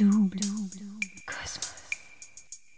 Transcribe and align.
Double 0.00 0.40
Cosmos. 1.26 1.74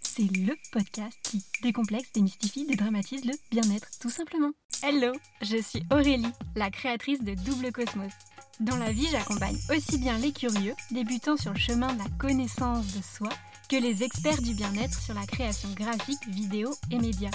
C'est 0.02 0.22
le 0.22 0.56
podcast 0.72 1.16
qui 1.22 1.40
décomplexe, 1.62 2.10
démystifie, 2.12 2.66
dédramatise 2.66 3.24
le 3.24 3.34
bien-être, 3.48 3.86
tout 4.00 4.10
simplement. 4.10 4.50
Hello, 4.82 5.12
je 5.40 5.58
suis 5.58 5.84
Aurélie, 5.92 6.32
la 6.56 6.68
créatrice 6.72 7.22
de 7.22 7.34
Double 7.34 7.70
Cosmos. 7.70 8.10
Dans 8.58 8.74
la 8.74 8.90
vie, 8.90 9.06
j'accompagne 9.12 9.56
aussi 9.70 9.98
bien 9.98 10.18
les 10.18 10.32
curieux, 10.32 10.74
débutant 10.90 11.36
sur 11.36 11.52
le 11.52 11.60
chemin 11.60 11.92
de 11.92 11.98
la 12.00 12.10
connaissance 12.18 12.92
de 12.92 13.02
soi, 13.02 13.28
que 13.68 13.76
les 13.76 14.02
experts 14.02 14.42
du 14.42 14.54
bien-être 14.54 15.00
sur 15.00 15.14
la 15.14 15.24
création 15.24 15.68
graphique, 15.76 16.26
vidéo 16.26 16.74
et 16.90 16.98
médias. 16.98 17.30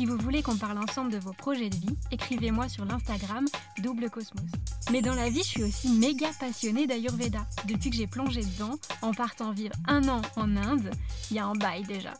Si 0.00 0.06
vous 0.06 0.16
voulez 0.16 0.42
qu'on 0.42 0.56
parle 0.56 0.78
ensemble 0.78 1.12
de 1.12 1.18
vos 1.18 1.34
projets 1.34 1.68
de 1.68 1.76
vie, 1.76 1.94
écrivez-moi 2.10 2.70
sur 2.70 2.86
l'Instagram 2.86 3.44
Double 3.82 4.08
Cosmos. 4.08 4.46
Mais 4.90 5.02
dans 5.02 5.12
la 5.12 5.28
vie, 5.28 5.42
je 5.42 5.48
suis 5.48 5.62
aussi 5.62 5.90
méga 5.90 6.28
passionnée 6.40 6.86
d'Ayurveda. 6.86 7.40
Depuis 7.66 7.90
que 7.90 7.96
j'ai 7.96 8.06
plongé 8.06 8.40
dedans, 8.40 8.78
en 9.02 9.12
partant 9.12 9.52
vivre 9.52 9.74
un 9.86 10.08
an 10.08 10.22
en 10.36 10.56
Inde, 10.56 10.90
il 11.30 11.36
y 11.36 11.38
a 11.38 11.44
un 11.44 11.52
bail 11.52 11.82
déjà. 11.82 12.14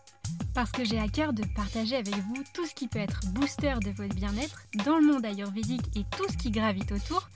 Parce 0.55 0.73
que 0.73 0.85
j'ai 0.85 0.99
à 0.99 1.09
cœur 1.09 1.33
de 1.33 1.45
partager 1.55 1.97
avec 1.97 2.15
vous 2.15 2.43
tout 2.53 2.67
ce 2.67 2.75
qui 2.75 2.89
peut 2.89 2.99
être 2.99 3.21
booster 3.29 3.75
de 3.83 3.91
votre 3.91 4.15
bien-être 4.15 4.63
dans 4.85 4.99
le 4.99 5.07
monde 5.07 5.25
ayurvédique 5.25 5.97
et 5.97 6.05
tout 6.17 6.27
ce 6.31 6.37
qui 6.37 6.51
gravite 6.51 6.93
autour, 6.93 7.29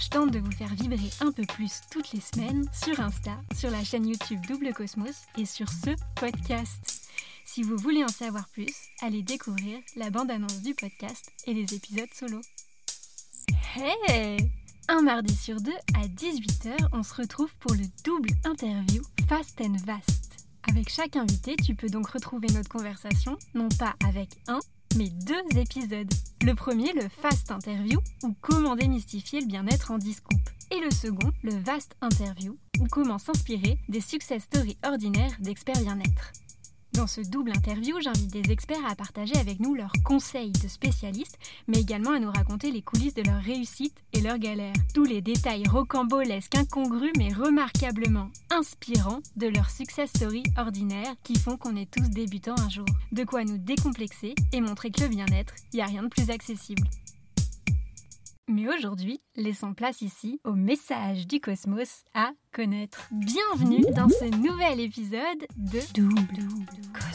je 0.00 0.08
tente 0.08 0.30
de 0.30 0.38
vous 0.38 0.50
faire 0.50 0.74
vibrer 0.74 1.10
un 1.20 1.32
peu 1.32 1.44
plus 1.44 1.80
toutes 1.90 2.12
les 2.12 2.20
semaines 2.20 2.66
sur 2.72 2.98
Insta, 3.00 3.38
sur 3.56 3.70
la 3.70 3.84
chaîne 3.84 4.06
YouTube 4.06 4.40
Double 4.46 4.72
Cosmos 4.72 5.22
et 5.36 5.46
sur 5.46 5.68
ce 5.68 5.90
podcast. 6.16 7.10
Si 7.44 7.62
vous 7.62 7.76
voulez 7.76 8.02
en 8.02 8.08
savoir 8.08 8.48
plus, 8.48 8.72
allez 9.02 9.22
découvrir 9.22 9.78
la 9.96 10.10
bande-annonce 10.10 10.62
du 10.62 10.74
podcast 10.74 11.30
et 11.46 11.54
les 11.54 11.74
épisodes 11.74 12.12
solo. 12.14 12.40
Hey 13.76 14.50
Un 14.88 15.02
mardi 15.02 15.34
sur 15.34 15.60
deux 15.60 15.76
à 15.94 16.06
18h, 16.06 16.88
on 16.92 17.02
se 17.02 17.14
retrouve 17.14 17.54
pour 17.60 17.74
le 17.74 17.84
double 18.04 18.30
interview 18.44 19.02
Fast 19.28 19.60
and 19.60 19.76
Vast. 19.84 20.21
Avec 20.68 20.88
chaque 20.88 21.16
invité, 21.16 21.56
tu 21.56 21.74
peux 21.74 21.88
donc 21.88 22.08
retrouver 22.08 22.48
notre 22.54 22.68
conversation, 22.68 23.36
non 23.54 23.68
pas 23.78 23.94
avec 24.06 24.30
un, 24.48 24.60
mais 24.96 25.10
deux 25.10 25.58
épisodes. 25.58 26.12
Le 26.44 26.54
premier, 26.54 26.92
le 26.92 27.08
Fast 27.08 27.50
Interview, 27.50 28.00
ou 28.22 28.34
comment 28.40 28.76
démystifier 28.76 29.40
le 29.40 29.46
bien-être 29.46 29.90
en 29.90 29.98
10 29.98 30.20
coupes. 30.20 30.50
Et 30.70 30.80
le 30.80 30.90
second, 30.90 31.32
le 31.42 31.54
Vast 31.54 31.96
Interview, 32.00 32.56
ou 32.80 32.86
comment 32.90 33.18
s'inspirer 33.18 33.78
des 33.88 34.00
success 34.00 34.44
stories 34.44 34.78
ordinaires 34.84 35.36
d'experts 35.40 35.80
bien-être. 35.80 36.32
Dans 36.94 37.06
ce 37.06 37.22
double 37.22 37.52
interview, 37.52 37.98
j'invite 38.02 38.30
des 38.30 38.52
experts 38.52 38.84
à 38.86 38.94
partager 38.94 39.34
avec 39.36 39.60
nous 39.60 39.74
leurs 39.74 39.92
conseils 40.04 40.52
de 40.52 40.68
spécialistes, 40.68 41.38
mais 41.66 41.80
également 41.80 42.12
à 42.12 42.18
nous 42.18 42.30
raconter 42.30 42.70
les 42.70 42.82
coulisses 42.82 43.14
de 43.14 43.22
leur 43.22 43.40
réussite 43.40 43.96
et 44.12 44.20
leurs 44.20 44.38
galères. 44.38 44.74
Tous 44.94 45.04
les 45.04 45.22
détails 45.22 45.66
rocambolesques, 45.66 46.54
incongrus, 46.54 47.12
mais 47.16 47.32
remarquablement 47.32 48.28
inspirants 48.50 49.20
de 49.36 49.48
leur 49.48 49.70
success 49.70 50.10
story 50.10 50.42
ordinaire 50.58 51.14
qui 51.22 51.38
font 51.38 51.56
qu'on 51.56 51.76
est 51.76 51.90
tous 51.90 52.10
débutants 52.10 52.58
un 52.58 52.68
jour. 52.68 52.86
De 53.10 53.24
quoi 53.24 53.44
nous 53.44 53.58
décomplexer 53.58 54.34
et 54.52 54.60
montrer 54.60 54.90
que 54.90 55.00
le 55.00 55.08
bien-être, 55.08 55.54
il 55.72 55.76
n'y 55.76 55.82
a 55.82 55.86
rien 55.86 56.02
de 56.02 56.08
plus 56.08 56.28
accessible. 56.28 56.86
Mais 58.52 58.68
aujourd'hui, 58.68 59.22
laissons 59.34 59.72
place 59.72 60.02
ici 60.02 60.38
au 60.44 60.52
message 60.52 61.26
du 61.26 61.40
cosmos 61.40 62.04
à 62.12 62.32
connaître. 62.52 63.08
Bienvenue 63.10 63.82
dans 63.96 64.10
ce 64.10 64.26
nouvel 64.26 64.78
épisode 64.78 65.46
de 65.56 65.80
Double 65.94 66.46
Cosmos. 66.92 67.11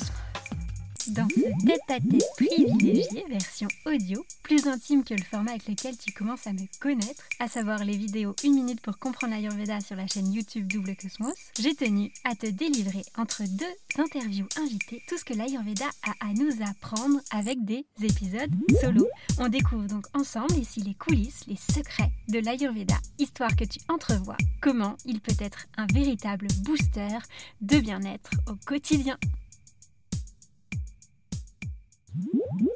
Dans 1.10 1.28
ce 1.30 1.66
tête-à-tête 1.66 2.24
privilégié, 2.36 3.24
version 3.30 3.68
audio, 3.86 4.26
plus 4.44 4.68
intime 4.68 5.04
que 5.04 5.14
le 5.14 5.24
format 5.24 5.52
avec 5.52 5.68
lequel 5.68 5.98
tu 5.98 6.12
commences 6.12 6.48
à 6.48 6.54
me 6.54 6.66
connaître, 6.82 7.24
à 7.40 7.48
savoir 7.48 7.86
les 7.86 7.96
vidéos 7.96 8.36
1 8.44 8.50
minute 8.50 8.82
pour 8.82 8.98
comprendre 8.98 9.34
l'Ayurveda 9.34 9.80
sur 9.80 9.96
la 9.96 10.08
chaîne 10.08 10.34
YouTube 10.34 10.68
Double 10.68 10.96
Cosmos, 10.96 11.34
j'ai 11.60 11.76
tenu 11.76 12.12
à 12.26 12.36
te 12.36 12.48
délivrer 12.48 13.04
entre 13.18 13.44
deux 13.44 14.02
interviews 14.02 14.48
invitées 14.62 15.02
tout 15.08 15.18
ce 15.18 15.24
que 15.24 15.34
l'Ayurveda 15.34 15.86
a 16.04 16.28
à 16.28 16.34
nous 16.34 16.52
apprendre 16.62 17.20
avec 17.32 17.64
des 17.64 17.86
épisodes 18.02 18.52
solo. 18.82 19.08
On 19.40 19.48
découvre 19.48 19.88
donc 19.88 20.06
ensemble 20.14 20.58
ici 20.58 20.82
les 20.82 20.96
coulisses, 20.96 21.46
les 21.48 21.56
secrets 21.56 22.12
de 22.28 22.40
l'Ayurveda, 22.40 22.98
histoire 23.18 23.56
que 23.56 23.66
tu 23.66 23.80
entrevois 23.88 24.38
comment 24.62 24.98
il 25.06 25.22
peut 25.22 25.38
être 25.40 25.68
un 25.78 25.88
véritable 25.88 26.48
booster 26.64 27.18
de 27.62 27.80
bien-être 27.80 28.32
au 28.48 28.56
quotidien. 28.66 29.18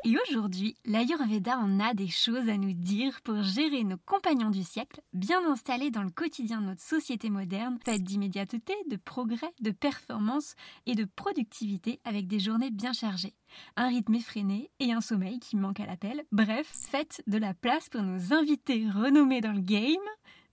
Et 0.04 0.16
aujourd'hui, 0.28 0.76
l'Ayurveda 0.86 1.58
en 1.58 1.80
a 1.80 1.94
des 1.94 2.08
choses 2.08 2.50
à 2.50 2.58
nous 2.58 2.74
dire 2.74 3.22
pour 3.24 3.44
gérer 3.44 3.84
nos 3.84 3.98
compagnons 3.98 4.50
du 4.50 4.64
siècle, 4.64 5.02
bien 5.14 5.46
installés 5.50 5.92
dans 5.92 6.04
le 6.04 6.10
quotidien 6.10 6.60
de 6.60 6.68
notre 6.68 6.82
société 6.82 7.30
moderne, 7.30 7.78
faite 7.86 8.04
d'immédiateté, 8.04 8.74
de 8.90 8.98
progrès, 8.98 9.54
de 9.62 9.72
performance 9.72 10.56
et 10.86 10.96
de 10.96 11.06
productivité 11.06 12.00
avec 12.04 12.28
des 12.28 12.40
journées 12.40 12.72
bien 12.72 12.94
chargées. 12.94 13.36
Un 13.76 13.90
rythme 13.90 14.16
effréné 14.16 14.72
et 14.80 14.92
un 14.92 15.02
sommeil 15.02 15.40
qui 15.40 15.56
manque 15.56 15.80
à 15.80 15.86
l'appel. 15.86 16.24
Bref, 16.32 16.68
faites 16.74 17.22
de 17.28 17.38
la 17.38 17.54
place 17.54 17.90
pour 17.90 18.02
nos 18.02 18.34
invités 18.34 18.90
renommés 18.90 19.42
dans 19.42 19.54
le 19.54 19.62
game. 19.62 19.86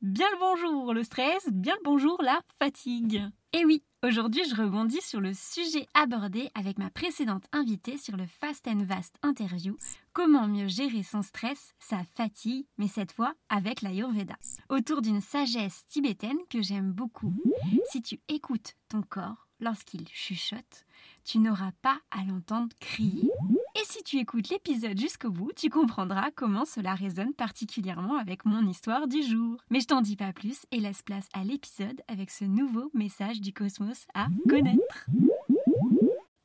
Bien 0.03 0.26
le 0.32 0.38
bonjour 0.38 0.94
le 0.94 1.03
stress, 1.03 1.49
bien 1.50 1.75
le 1.75 1.84
bonjour 1.84 2.20
la 2.22 2.41
fatigue. 2.59 3.25
Et 3.54 3.64
oui, 3.64 3.82
aujourd'hui 4.03 4.42
je 4.44 4.54
rebondis 4.54 5.00
sur 5.00 5.22
le 5.22 5.32
sujet 5.32 5.86
abordé 5.94 6.50
avec 6.54 6.78
ma 6.78 6.91
précédente 6.91 7.44
invitée 7.53 7.97
sur 7.97 8.14
le 8.14 8.26
Fast 8.26 8.69
and 8.69 8.84
Vast 8.84 9.16
interview, 9.22 9.78
comment 10.12 10.47
mieux 10.47 10.69
gérer 10.69 11.03
son 11.03 11.22
stress, 11.22 11.72
sa 11.78 12.04
fatigue, 12.14 12.66
mais 12.76 12.88
cette 12.88 13.10
fois 13.10 13.32
avec 13.48 13.81
l'Ayurveda. 13.81 14.37
Autour 14.69 15.00
d'une 15.00 15.22
sagesse 15.22 15.87
tibétaine 15.87 16.37
que 16.50 16.60
j'aime 16.60 16.92
beaucoup. 16.92 17.32
Si 17.91 18.03
tu 18.03 18.20
écoutes 18.28 18.75
ton 18.91 19.00
corps 19.00 19.48
lorsqu'il 19.60 20.06
chuchote, 20.08 20.84
tu 21.25 21.38
n'auras 21.38 21.72
pas 21.81 21.98
à 22.10 22.25
l'entendre 22.25 22.76
crier. 22.81 23.31
Et 23.80 23.84
si 23.84 24.02
tu 24.02 24.16
écoutes 24.18 24.48
l'épisode 24.48 24.98
jusqu'au 24.98 25.30
bout, 25.30 25.52
tu 25.54 25.70
comprendras 25.70 26.30
comment 26.34 26.64
cela 26.64 26.94
résonne 26.94 27.32
particulièrement 27.32 28.16
avec 28.16 28.44
mon 28.44 28.66
histoire 28.66 29.06
du 29.06 29.22
jour. 29.22 29.62
Mais 29.70 29.78
je 29.78 29.86
t'en 29.86 30.00
dis 30.00 30.16
pas 30.16 30.32
plus 30.32 30.66
et 30.72 30.80
laisse 30.80 31.02
place 31.02 31.28
à 31.32 31.44
l'épisode 31.44 32.02
avec 32.08 32.32
ce 32.32 32.44
nouveau 32.44 32.90
message 32.92 33.40
du 33.40 33.52
cosmos 33.52 34.06
à 34.14 34.26
connaître. 34.48 35.06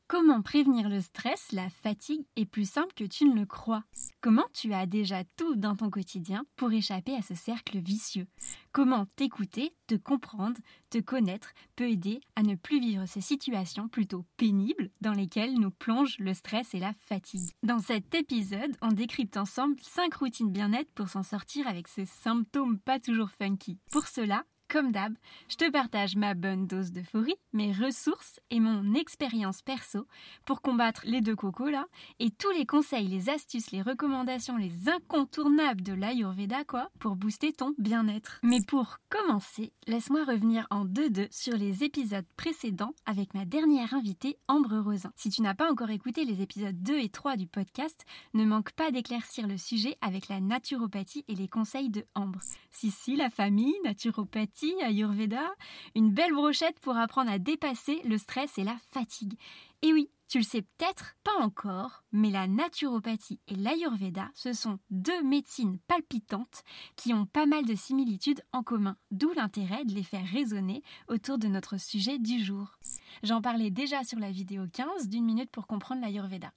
Comment 0.06 0.42
prévenir 0.42 0.88
le 0.88 1.00
stress, 1.00 1.50
la 1.50 1.70
fatigue 1.70 2.24
est 2.36 2.44
plus 2.44 2.70
simple 2.70 2.94
que 2.94 3.02
tu 3.02 3.24
ne 3.24 3.34
le 3.34 3.46
crois? 3.46 3.82
Comment 4.20 4.46
tu 4.52 4.72
as 4.72 4.86
déjà 4.86 5.24
tout 5.36 5.56
dans 5.56 5.74
ton 5.74 5.90
quotidien 5.90 6.44
pour 6.54 6.72
échapper 6.72 7.16
à 7.16 7.22
ce 7.22 7.34
cercle 7.34 7.78
vicieux? 7.78 8.28
Comment 8.74 9.06
t'écouter, 9.14 9.72
te 9.86 9.94
comprendre, 9.94 10.60
te 10.90 10.98
connaître 10.98 11.52
peut 11.76 11.88
aider 11.88 12.20
à 12.34 12.42
ne 12.42 12.56
plus 12.56 12.80
vivre 12.80 13.06
ces 13.06 13.20
situations 13.20 13.86
plutôt 13.86 14.24
pénibles 14.36 14.90
dans 15.00 15.12
lesquelles 15.12 15.54
nous 15.54 15.70
plonge 15.70 16.18
le 16.18 16.34
stress 16.34 16.74
et 16.74 16.80
la 16.80 16.92
fatigue. 16.92 17.52
Dans 17.62 17.78
cet 17.78 18.12
épisode, 18.16 18.76
on 18.82 18.88
décrypte 18.88 19.36
ensemble 19.36 19.76
5 19.80 20.12
routines 20.14 20.50
bien-être 20.50 20.90
pour 20.90 21.08
s'en 21.08 21.22
sortir 21.22 21.68
avec 21.68 21.86
ces 21.86 22.04
symptômes 22.04 22.80
pas 22.80 22.98
toujours 22.98 23.30
funky. 23.30 23.78
Pour 23.92 24.08
cela, 24.08 24.42
comme 24.68 24.92
d'hab, 24.92 25.14
je 25.48 25.56
te 25.56 25.70
partage 25.70 26.16
ma 26.16 26.34
bonne 26.34 26.66
dose 26.66 26.92
d'euphorie, 26.92 27.36
mes 27.52 27.72
ressources 27.72 28.40
et 28.50 28.60
mon 28.60 28.94
expérience 28.94 29.62
perso 29.62 30.06
pour 30.44 30.60
combattre 30.60 31.02
les 31.04 31.20
deux 31.20 31.36
cocos 31.36 31.70
là, 31.70 31.86
et 32.18 32.30
tous 32.30 32.50
les 32.50 32.66
conseils, 32.66 33.08
les 33.08 33.30
astuces, 33.30 33.70
les 33.70 33.82
recommandations, 33.82 34.56
les 34.56 34.88
incontournables 34.88 35.82
de 35.82 35.92
l'Ayurveda 35.92 36.64
quoi, 36.64 36.90
pour 36.98 37.16
booster 37.16 37.52
ton 37.52 37.74
bien-être. 37.78 38.40
Mais 38.42 38.60
pour 38.66 38.98
commencer, 39.08 39.72
laisse-moi 39.86 40.24
revenir 40.24 40.66
en 40.70 40.84
deux-deux 40.84 41.28
sur 41.30 41.56
les 41.56 41.84
épisodes 41.84 42.26
précédents 42.36 42.94
avec 43.06 43.34
ma 43.34 43.44
dernière 43.44 43.94
invitée, 43.94 44.38
Ambre 44.48 44.78
Rosin. 44.78 45.12
Si 45.16 45.30
tu 45.30 45.42
n'as 45.42 45.54
pas 45.54 45.70
encore 45.70 45.90
écouté 45.90 46.24
les 46.24 46.42
épisodes 46.42 46.82
2 46.82 46.98
et 46.98 47.08
3 47.08 47.36
du 47.36 47.46
podcast, 47.46 48.04
ne 48.34 48.44
manque 48.44 48.72
pas 48.72 48.90
d'éclaircir 48.90 49.46
le 49.46 49.56
sujet 49.56 49.96
avec 50.00 50.28
la 50.28 50.40
naturopathie 50.40 51.24
et 51.28 51.34
les 51.34 51.48
conseils 51.48 51.90
de 51.90 52.04
Ambre. 52.14 52.40
Si 52.70 52.90
si, 52.90 53.16
la 53.16 53.30
famille, 53.30 53.74
naturopathie, 53.84 54.53
Ayurveda, 54.82 55.54
une 55.94 56.12
belle 56.12 56.32
brochette 56.32 56.78
pour 56.80 56.96
apprendre 56.96 57.30
à 57.30 57.38
dépasser 57.38 58.00
le 58.04 58.18
stress 58.18 58.58
et 58.58 58.64
la 58.64 58.76
fatigue. 58.92 59.34
Et 59.82 59.92
oui, 59.92 60.10
tu 60.28 60.38
le 60.38 60.44
sais 60.44 60.62
peut-être 60.62 61.16
pas 61.22 61.38
encore, 61.40 62.04
mais 62.12 62.30
la 62.30 62.46
naturopathie 62.46 63.40
et 63.48 63.54
l'Ayurveda, 63.54 64.30
ce 64.34 64.52
sont 64.52 64.78
deux 64.90 65.22
médecines 65.22 65.78
palpitantes 65.86 66.62
qui 66.96 67.12
ont 67.12 67.26
pas 67.26 67.46
mal 67.46 67.64
de 67.66 67.74
similitudes 67.74 68.42
en 68.52 68.62
commun, 68.62 68.96
d'où 69.10 69.32
l'intérêt 69.34 69.84
de 69.84 69.92
les 69.92 70.02
faire 70.02 70.26
résonner 70.26 70.82
autour 71.08 71.38
de 71.38 71.48
notre 71.48 71.78
sujet 71.78 72.18
du 72.18 72.42
jour. 72.42 72.78
J'en 73.22 73.42
parlais 73.42 73.70
déjà 73.70 74.04
sur 74.04 74.18
la 74.18 74.30
vidéo 74.30 74.64
15 74.72 75.08
d'une 75.08 75.24
minute 75.24 75.50
pour 75.50 75.66
comprendre 75.66 76.00
l'Ayurveda. 76.00 76.52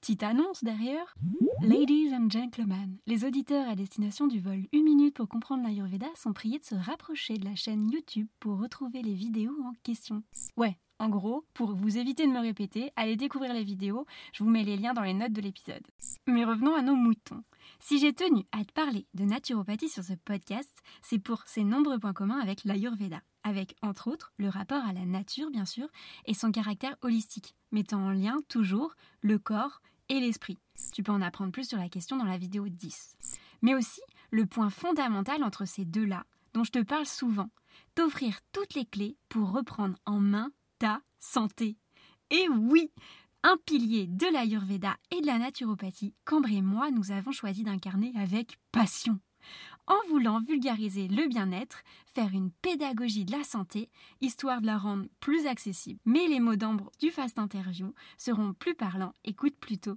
Petite 0.00 0.22
annonce 0.22 0.64
derrière. 0.64 1.14
Ladies 1.60 2.14
and 2.14 2.30
gentlemen, 2.30 2.96
les 3.06 3.26
auditeurs 3.26 3.68
à 3.68 3.76
destination 3.76 4.26
du 4.26 4.40
vol 4.40 4.66
Une 4.72 4.84
minute 4.84 5.14
pour 5.14 5.28
comprendre 5.28 5.62
l'Ayurveda 5.62 6.06
sont 6.16 6.32
priés 6.32 6.58
de 6.58 6.64
se 6.64 6.74
rapprocher 6.74 7.36
de 7.36 7.44
la 7.44 7.54
chaîne 7.54 7.90
YouTube 7.90 8.26
pour 8.40 8.58
retrouver 8.58 9.02
les 9.02 9.12
vidéos 9.12 9.54
en 9.62 9.74
question. 9.82 10.22
Ouais, 10.56 10.78
en 11.00 11.10
gros, 11.10 11.44
pour 11.52 11.74
vous 11.74 11.98
éviter 11.98 12.26
de 12.26 12.32
me 12.32 12.40
répéter, 12.40 12.92
allez 12.96 13.16
découvrir 13.16 13.52
les 13.52 13.62
vidéos, 13.62 14.06
je 14.32 14.42
vous 14.42 14.48
mets 14.48 14.64
les 14.64 14.78
liens 14.78 14.94
dans 14.94 15.02
les 15.02 15.12
notes 15.12 15.34
de 15.34 15.42
l'épisode. 15.42 15.86
Mais 16.26 16.46
revenons 16.46 16.74
à 16.74 16.80
nos 16.80 16.96
moutons. 16.96 17.44
Si 17.78 17.98
j'ai 17.98 18.14
tenu 18.14 18.46
à 18.52 18.64
te 18.64 18.72
parler 18.72 19.06
de 19.12 19.24
naturopathie 19.24 19.90
sur 19.90 20.02
ce 20.02 20.14
podcast, 20.14 20.74
c'est 21.02 21.18
pour 21.18 21.42
ses 21.46 21.62
nombreux 21.62 21.98
points 21.98 22.14
communs 22.14 22.40
avec 22.40 22.64
l'Ayurveda, 22.64 23.20
avec 23.42 23.76
entre 23.82 24.08
autres 24.08 24.32
le 24.38 24.48
rapport 24.48 24.82
à 24.82 24.94
la 24.94 25.04
nature 25.04 25.50
bien 25.50 25.66
sûr 25.66 25.88
et 26.24 26.32
son 26.32 26.52
caractère 26.52 26.96
holistique, 27.02 27.54
mettant 27.70 28.00
en 28.00 28.10
lien 28.12 28.38
toujours 28.48 28.94
le 29.20 29.38
corps 29.38 29.82
et 30.10 30.20
l'esprit. 30.20 30.58
Tu 30.92 31.02
peux 31.02 31.12
en 31.12 31.22
apprendre 31.22 31.52
plus 31.52 31.68
sur 31.68 31.78
la 31.78 31.88
question 31.88 32.18
dans 32.18 32.24
la 32.24 32.36
vidéo 32.36 32.68
10. 32.68 33.16
Mais 33.62 33.74
aussi 33.74 34.02
le 34.30 34.44
point 34.44 34.68
fondamental 34.68 35.42
entre 35.42 35.64
ces 35.64 35.86
deux-là, 35.86 36.24
dont 36.52 36.64
je 36.64 36.72
te 36.72 36.82
parle 36.82 37.06
souvent, 37.06 37.48
t'offrir 37.94 38.40
toutes 38.52 38.74
les 38.74 38.84
clés 38.84 39.16
pour 39.28 39.52
reprendre 39.52 39.96
en 40.04 40.20
main 40.20 40.50
ta 40.78 41.00
santé. 41.20 41.78
Et 42.30 42.48
oui, 42.48 42.90
un 43.42 43.56
pilier 43.64 44.06
de 44.06 44.26
l'Ayurveda 44.32 44.96
et 45.10 45.20
de 45.20 45.26
la 45.26 45.38
naturopathie 45.38 46.14
qu'Ambre 46.24 46.50
et 46.50 46.62
moi 46.62 46.90
nous 46.90 47.12
avons 47.12 47.32
choisi 47.32 47.62
d'incarner 47.62 48.12
avec 48.16 48.58
passion. 48.72 49.18
En 49.90 50.08
voulant 50.08 50.38
vulgariser 50.38 51.08
le 51.08 51.26
bien-être, 51.26 51.82
faire 52.06 52.32
une 52.32 52.52
pédagogie 52.52 53.24
de 53.24 53.32
la 53.32 53.42
santé, 53.42 53.90
histoire 54.20 54.60
de 54.60 54.66
la 54.66 54.78
rendre 54.78 55.06
plus 55.18 55.48
accessible. 55.48 55.98
Mais 56.04 56.28
les 56.28 56.38
mots 56.38 56.54
d'Ambre 56.54 56.92
du 57.00 57.10
Fast 57.10 57.40
Interview 57.40 57.92
seront 58.16 58.52
plus 58.52 58.76
parlants, 58.76 59.14
écoute 59.24 59.56
plutôt 59.58 59.96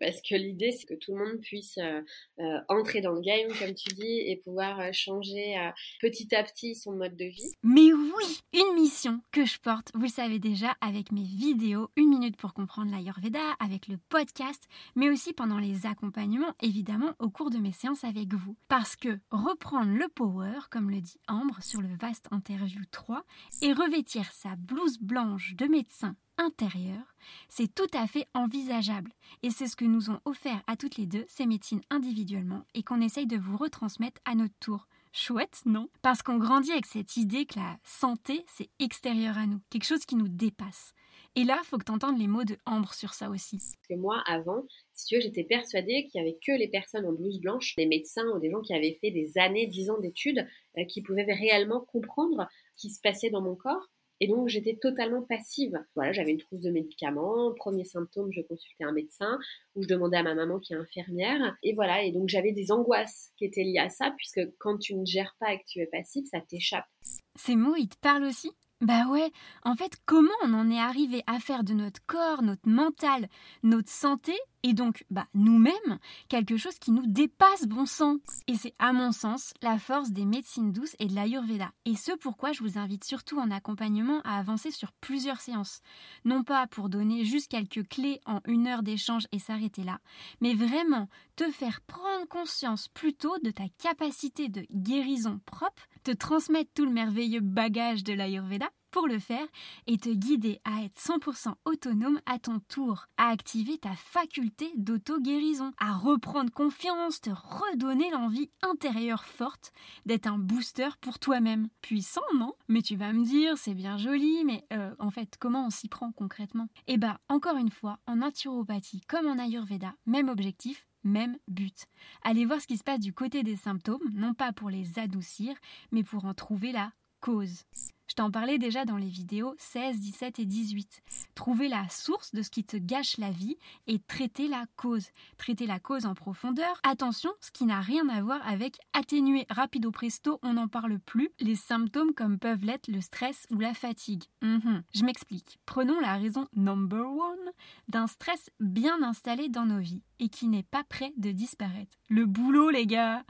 parce 0.00 0.20
que 0.20 0.34
l'idée, 0.34 0.72
c'est 0.72 0.86
que 0.86 0.94
tout 0.94 1.14
le 1.14 1.24
monde 1.24 1.40
puisse 1.40 1.78
euh, 1.78 2.00
euh, 2.40 2.58
entrer 2.68 3.00
dans 3.00 3.12
le 3.12 3.20
game, 3.20 3.48
comme 3.58 3.74
tu 3.74 3.88
dis, 3.94 4.20
et 4.26 4.36
pouvoir 4.36 4.80
euh, 4.80 4.90
changer 4.92 5.54
petit 6.00 6.34
à 6.34 6.42
petit 6.42 6.74
son 6.74 6.92
mode 6.92 7.16
de 7.16 7.24
vie. 7.24 7.52
Mais 7.62 7.92
oui, 7.92 8.40
une 8.52 8.74
mission 8.74 9.20
que 9.32 9.44
je 9.44 9.58
porte, 9.58 9.90
vous 9.94 10.02
le 10.02 10.08
savez 10.08 10.38
déjà, 10.38 10.76
avec 10.80 11.12
mes 11.12 11.24
vidéos, 11.24 11.90
une 11.96 12.08
minute 12.08 12.36
pour 12.36 12.54
comprendre 12.54 12.90
l'Ayurveda, 12.90 13.52
avec 13.60 13.88
le 13.88 13.98
podcast, 14.08 14.64
mais 14.94 15.10
aussi 15.10 15.32
pendant 15.32 15.58
les 15.58 15.86
accompagnements, 15.86 16.54
évidemment, 16.62 17.14
au 17.18 17.30
cours 17.30 17.50
de 17.50 17.58
mes 17.58 17.72
séances 17.72 18.04
avec 18.04 18.34
vous. 18.34 18.56
Parce 18.68 18.96
que 18.96 19.18
reprendre 19.30 19.92
le 19.92 20.08
power, 20.08 20.60
comme 20.70 20.90
le 20.90 21.00
dit 21.00 21.20
Ambre 21.28 21.62
sur 21.62 21.80
le 21.80 21.94
vaste 21.96 22.26
interview 22.30 22.82
3, 22.90 23.24
et 23.62 23.72
revêtir 23.72 24.30
sa 24.32 24.56
blouse 24.56 24.98
blanche 24.98 25.54
de 25.54 25.66
médecin 25.66 26.16
intérieur, 26.38 27.14
c'est 27.48 27.74
tout 27.74 27.88
à 27.92 28.06
fait 28.06 28.26
envisageable. 28.34 29.12
Et 29.42 29.50
c'est 29.50 29.66
ce 29.66 29.76
que 29.76 29.84
nous 29.84 30.10
ont 30.10 30.20
offert 30.24 30.62
à 30.66 30.76
toutes 30.76 30.96
les 30.96 31.06
deux 31.06 31.24
ces 31.28 31.46
médecines 31.46 31.82
individuellement 31.90 32.64
et 32.74 32.82
qu'on 32.82 33.00
essaye 33.00 33.26
de 33.26 33.36
vous 33.36 33.56
retransmettre 33.56 34.20
à 34.24 34.34
notre 34.34 34.54
tour. 34.60 34.86
Chouette, 35.12 35.62
non? 35.64 35.88
Parce 36.02 36.22
qu'on 36.22 36.36
grandit 36.36 36.72
avec 36.72 36.84
cette 36.84 37.16
idée 37.16 37.46
que 37.46 37.58
la 37.58 37.78
santé, 37.84 38.44
c'est 38.48 38.68
extérieur 38.78 39.38
à 39.38 39.46
nous, 39.46 39.60
quelque 39.70 39.86
chose 39.86 40.04
qui 40.04 40.14
nous 40.14 40.28
dépasse. 40.28 40.92
Et 41.36 41.44
là, 41.44 41.60
faut 41.64 41.76
que 41.76 41.84
tu 41.84 42.18
les 42.18 42.26
mots 42.26 42.44
de 42.44 42.56
Ambre 42.64 42.94
sur 42.94 43.12
ça 43.12 43.28
aussi. 43.28 43.58
Que 43.88 43.94
moi, 43.94 44.22
avant, 44.26 44.64
si 44.94 45.06
tu 45.06 45.14
veux, 45.16 45.20
j'étais 45.20 45.44
persuadée 45.44 46.06
qu'il 46.06 46.22
n'y 46.22 46.28
avait 46.28 46.38
que 46.44 46.52
les 46.52 46.68
personnes 46.68 47.06
en 47.06 47.12
blouse 47.12 47.40
blanche, 47.40 47.74
les 47.76 47.86
médecins 47.86 48.26
ou 48.34 48.38
des 48.38 48.50
gens 48.50 48.62
qui 48.62 48.74
avaient 48.74 48.96
fait 49.02 49.10
des 49.10 49.36
années, 49.36 49.66
dix 49.66 49.90
ans 49.90 49.98
d'études, 49.98 50.46
euh, 50.78 50.84
qui 50.84 51.02
pouvaient 51.02 51.24
réellement 51.24 51.80
comprendre 51.80 52.48
ce 52.74 52.82
qui 52.82 52.90
se 52.90 53.00
passait 53.02 53.28
dans 53.28 53.42
mon 53.42 53.54
corps. 53.54 53.86
Et 54.20 54.28
donc, 54.28 54.48
j'étais 54.48 54.76
totalement 54.80 55.22
passive. 55.22 55.78
Voilà, 55.94 56.12
j'avais 56.12 56.32
une 56.32 56.38
trousse 56.38 56.60
de 56.60 56.70
médicaments. 56.70 57.52
Premier 57.56 57.84
symptôme, 57.84 58.30
je 58.32 58.40
consultais 58.42 58.84
un 58.84 58.92
médecin 58.92 59.38
ou 59.74 59.82
je 59.82 59.88
demandais 59.88 60.16
à 60.16 60.22
ma 60.22 60.34
maman 60.34 60.58
qui 60.58 60.72
est 60.72 60.76
infirmière. 60.76 61.56
Et 61.62 61.74
voilà, 61.74 62.02
et 62.02 62.12
donc 62.12 62.28
j'avais 62.28 62.52
des 62.52 62.72
angoisses 62.72 63.32
qui 63.36 63.44
étaient 63.44 63.64
liées 63.64 63.78
à 63.78 63.88
ça, 63.88 64.12
puisque 64.16 64.40
quand 64.58 64.78
tu 64.78 64.94
ne 64.94 65.04
gères 65.04 65.36
pas 65.38 65.52
et 65.52 65.58
que 65.58 65.64
tu 65.66 65.80
es 65.80 65.86
passif, 65.86 66.26
ça 66.30 66.40
t'échappe. 66.40 66.86
Ces 67.34 67.56
mots, 67.56 67.76
ils 67.76 67.88
te 67.88 67.98
parlent 67.98 68.24
aussi? 68.24 68.50
Bah 68.82 69.06
ouais, 69.10 69.30
en 69.64 69.74
fait, 69.74 69.92
comment 70.04 70.28
on 70.44 70.52
en 70.52 70.70
est 70.70 70.78
arrivé 70.78 71.22
à 71.26 71.38
faire 71.38 71.64
de 71.64 71.72
notre 71.72 72.04
corps, 72.06 72.42
notre 72.42 72.68
mental, 72.68 73.26
notre 73.62 73.88
santé, 73.88 74.34
et 74.62 74.72
donc 74.72 75.04
bah, 75.10 75.26
nous-mêmes, 75.34 75.98
quelque 76.28 76.56
chose 76.56 76.78
qui 76.78 76.90
nous 76.90 77.06
dépasse, 77.06 77.66
bon 77.66 77.86
sang 77.86 78.16
Et 78.46 78.56
c'est 78.56 78.74
à 78.78 78.92
mon 78.92 79.12
sens 79.12 79.52
la 79.62 79.78
force 79.78 80.10
des 80.10 80.24
médecines 80.24 80.72
douces 80.72 80.96
et 80.98 81.06
de 81.06 81.14
l'Ayurveda. 81.14 81.70
Et 81.84 81.94
ce 81.94 82.12
pourquoi 82.12 82.52
je 82.52 82.62
vous 82.62 82.78
invite 82.78 83.04
surtout 83.04 83.38
en 83.38 83.50
accompagnement 83.50 84.20
à 84.22 84.38
avancer 84.38 84.70
sur 84.70 84.92
plusieurs 84.92 85.40
séances. 85.40 85.80
Non 86.24 86.42
pas 86.42 86.66
pour 86.66 86.88
donner 86.88 87.24
juste 87.24 87.50
quelques 87.50 87.88
clés 87.88 88.20
en 88.26 88.40
une 88.46 88.66
heure 88.66 88.82
d'échange 88.82 89.26
et 89.32 89.38
s'arrêter 89.38 89.84
là, 89.84 90.00
mais 90.40 90.54
vraiment 90.54 91.08
te 91.36 91.50
faire 91.50 91.80
prendre 91.82 92.26
conscience 92.28 92.88
plutôt 92.88 93.36
de 93.42 93.50
ta 93.50 93.64
capacité 93.80 94.48
de 94.48 94.66
guérison 94.72 95.40
propre, 95.46 95.86
te 96.02 96.10
transmettre 96.10 96.70
tout 96.74 96.84
le 96.84 96.92
merveilleux 96.92 97.40
bagage 97.40 98.04
de 98.04 98.12
l'Ayurveda 98.12 98.68
pour 98.96 99.08
le 99.08 99.18
faire 99.18 99.46
et 99.86 99.98
te 99.98 100.08
guider 100.08 100.58
à 100.64 100.82
être 100.82 100.96
100% 100.98 101.52
autonome 101.66 102.18
à 102.24 102.38
ton 102.38 102.60
tour, 102.60 103.08
à 103.18 103.28
activer 103.28 103.76
ta 103.76 103.94
faculté 103.94 104.72
d'auto-guérison, 104.74 105.72
à 105.76 105.92
reprendre 105.92 106.50
confiance, 106.50 107.20
te 107.20 107.28
redonner 107.28 108.10
l'envie 108.10 108.48
intérieure 108.62 109.26
forte 109.26 109.74
d'être 110.06 110.26
un 110.26 110.38
booster 110.38 110.88
pour 111.02 111.18
toi-même. 111.18 111.68
Puissant, 111.82 112.22
non? 112.38 112.54
Mais 112.68 112.80
tu 112.80 112.96
vas 112.96 113.12
me 113.12 113.22
dire, 113.22 113.58
c'est 113.58 113.74
bien 113.74 113.98
joli, 113.98 114.46
mais 114.46 114.64
euh, 114.72 114.94
en 114.98 115.10
fait, 115.10 115.36
comment 115.38 115.66
on 115.66 115.70
s'y 115.70 115.88
prend 115.88 116.10
concrètement? 116.12 116.68
Eh 116.86 116.96
bah, 116.96 117.20
encore 117.28 117.58
une 117.58 117.70
fois, 117.70 117.98
en 118.06 118.16
naturopathie 118.16 119.02
comme 119.02 119.26
en 119.26 119.38
Ayurveda, 119.38 119.94
même 120.06 120.30
objectif, 120.30 120.86
même 121.04 121.36
but. 121.48 121.84
Allez 122.22 122.46
voir 122.46 122.62
ce 122.62 122.66
qui 122.66 122.78
se 122.78 122.82
passe 122.82 123.00
du 123.00 123.12
côté 123.12 123.42
des 123.42 123.56
symptômes, 123.56 124.08
non 124.14 124.32
pas 124.32 124.54
pour 124.54 124.70
les 124.70 124.98
adoucir, 124.98 125.54
mais 125.92 126.02
pour 126.02 126.24
en 126.24 126.32
trouver 126.32 126.72
la 126.72 126.92
cause. 127.20 127.64
Je 128.08 128.14
t'en 128.14 128.30
parlais 128.30 128.58
déjà 128.58 128.84
dans 128.84 128.96
les 128.96 129.08
vidéos 129.08 129.54
16, 129.58 129.98
17 130.00 130.38
et 130.38 130.44
18. 130.44 131.02
Trouver 131.34 131.68
la 131.68 131.88
source 131.88 132.32
de 132.34 132.42
ce 132.42 132.50
qui 132.50 132.64
te 132.64 132.76
gâche 132.76 133.18
la 133.18 133.30
vie 133.30 133.56
et 133.86 133.98
traiter 133.98 134.48
la 134.48 134.64
cause. 134.76 135.06
Traiter 135.38 135.66
la 135.66 135.80
cause 135.80 136.06
en 136.06 136.14
profondeur. 136.14 136.80
Attention, 136.84 137.30
ce 137.40 137.50
qui 137.50 137.64
n'a 137.64 137.80
rien 137.80 138.08
à 138.08 138.22
voir 138.22 138.46
avec 138.46 138.78
atténuer 138.92 139.46
rapido 139.50 139.90
presto, 139.90 140.38
on 140.42 140.54
n'en 140.54 140.68
parle 140.68 140.98
plus, 141.00 141.30
les 141.40 141.56
symptômes 141.56 142.14
comme 142.14 142.38
peuvent 142.38 142.64
l'être 142.64 142.88
le 142.88 143.00
stress 143.00 143.46
ou 143.50 143.58
la 143.58 143.74
fatigue. 143.74 144.24
Mhm. 144.42 144.82
Je 144.94 145.04
m'explique. 145.04 145.58
Prenons 145.66 145.98
la 146.00 146.16
raison 146.16 146.46
number 146.54 147.06
one 147.06 147.52
d'un 147.88 148.06
stress 148.06 148.50
bien 148.60 149.02
installé 149.02 149.48
dans 149.48 149.66
nos 149.66 149.80
vies 149.80 150.02
et 150.18 150.28
qui 150.28 150.48
n'est 150.48 150.62
pas 150.62 150.84
prêt 150.84 151.12
de 151.16 151.30
disparaître. 151.30 151.96
Le 152.08 152.26
boulot, 152.26 152.70
les 152.70 152.86
gars 152.86 153.24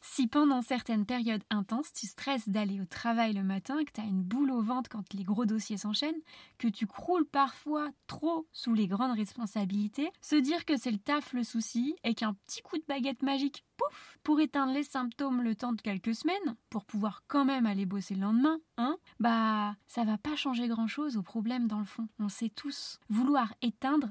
Si 0.00 0.26
pendant 0.26 0.62
certaines 0.62 1.06
périodes 1.06 1.42
intenses, 1.50 1.92
tu 1.92 2.06
stresses 2.06 2.48
d'aller 2.48 2.80
au 2.80 2.86
travail 2.86 3.32
le 3.32 3.42
matin, 3.42 3.84
que 3.84 3.92
tu 3.92 4.00
as 4.00 4.04
une 4.04 4.22
boule 4.22 4.50
au 4.50 4.62
ventre 4.62 4.90
quand 4.90 5.12
les 5.12 5.24
gros 5.24 5.46
dossiers 5.46 5.76
s'enchaînent, 5.76 6.22
que 6.58 6.68
tu 6.68 6.86
croules 6.86 7.26
parfois 7.26 7.90
trop 8.06 8.46
sous 8.52 8.74
les 8.74 8.86
grandes 8.86 9.16
responsabilités, 9.16 10.10
se 10.20 10.36
dire 10.36 10.64
que 10.64 10.76
c'est 10.76 10.90
le 10.90 10.98
taf 10.98 11.32
le 11.32 11.44
souci 11.44 11.96
et 12.04 12.14
qu'un 12.14 12.34
petit 12.46 12.62
coup 12.62 12.76
de 12.76 12.84
baguette 12.86 13.22
magique, 13.22 13.64
pouf, 13.76 14.18
pour 14.22 14.40
éteindre 14.40 14.72
les 14.72 14.82
symptômes 14.82 15.42
le 15.42 15.54
temps 15.54 15.72
de 15.72 15.80
quelques 15.80 16.14
semaines, 16.14 16.56
pour 16.68 16.84
pouvoir 16.84 17.22
quand 17.28 17.44
même 17.44 17.66
aller 17.66 17.86
bosser 17.86 18.14
le 18.14 18.22
lendemain, 18.22 18.58
hein, 18.76 18.96
bah 19.18 19.74
ça 19.86 20.04
va 20.04 20.18
pas 20.18 20.36
changer 20.36 20.68
grand 20.68 20.86
chose 20.86 21.16
au 21.16 21.22
problème 21.22 21.66
dans 21.66 21.78
le 21.78 21.84
fond. 21.84 22.08
On 22.18 22.28
sait 22.28 22.50
tous. 22.50 22.98
Vouloir 23.08 23.54
éteindre 23.62 24.10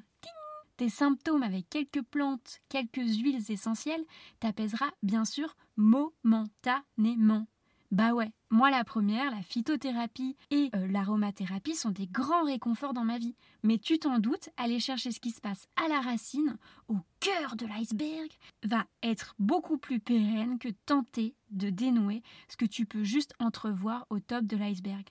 tes 0.79 0.87
symptômes 0.87 1.43
avec 1.43 1.69
quelques 1.69 2.01
plantes, 2.01 2.61
quelques 2.69 3.17
huiles 3.17 3.51
essentielles, 3.51 4.05
t'apaisera 4.39 4.85
bien 5.03 5.25
sûr 5.25 5.57
momentanément. 5.75 7.47
Bah 7.91 8.13
ouais, 8.13 8.31
moi 8.49 8.71
la 8.71 8.85
première, 8.85 9.29
la 9.29 9.41
phytothérapie 9.41 10.37
et 10.51 10.69
euh, 10.75 10.87
l'aromathérapie 10.87 11.75
sont 11.75 11.89
des 11.89 12.07
grands 12.07 12.45
réconforts 12.45 12.93
dans 12.93 13.03
ma 13.03 13.17
vie. 13.17 13.35
Mais 13.61 13.77
tu 13.77 13.99
t'en 13.99 14.19
doutes, 14.19 14.47
aller 14.55 14.79
chercher 14.79 15.11
ce 15.11 15.19
qui 15.19 15.31
se 15.31 15.41
passe 15.41 15.67
à 15.75 15.89
la 15.89 15.99
racine, 15.99 16.55
au 16.87 16.95
cœur 17.19 17.57
de 17.57 17.65
l'iceberg, 17.65 18.29
va 18.63 18.85
être 19.03 19.35
beaucoup 19.37 19.79
plus 19.79 19.99
pérenne 19.99 20.59
que 20.59 20.69
tenter 20.85 21.35
de 21.51 21.69
dénouer 21.69 22.23
ce 22.47 22.55
que 22.55 22.65
tu 22.65 22.85
peux 22.85 23.03
juste 23.03 23.33
entrevoir 23.39 24.05
au 24.09 24.21
top 24.21 24.45
de 24.45 24.55
l'iceberg. 24.55 25.03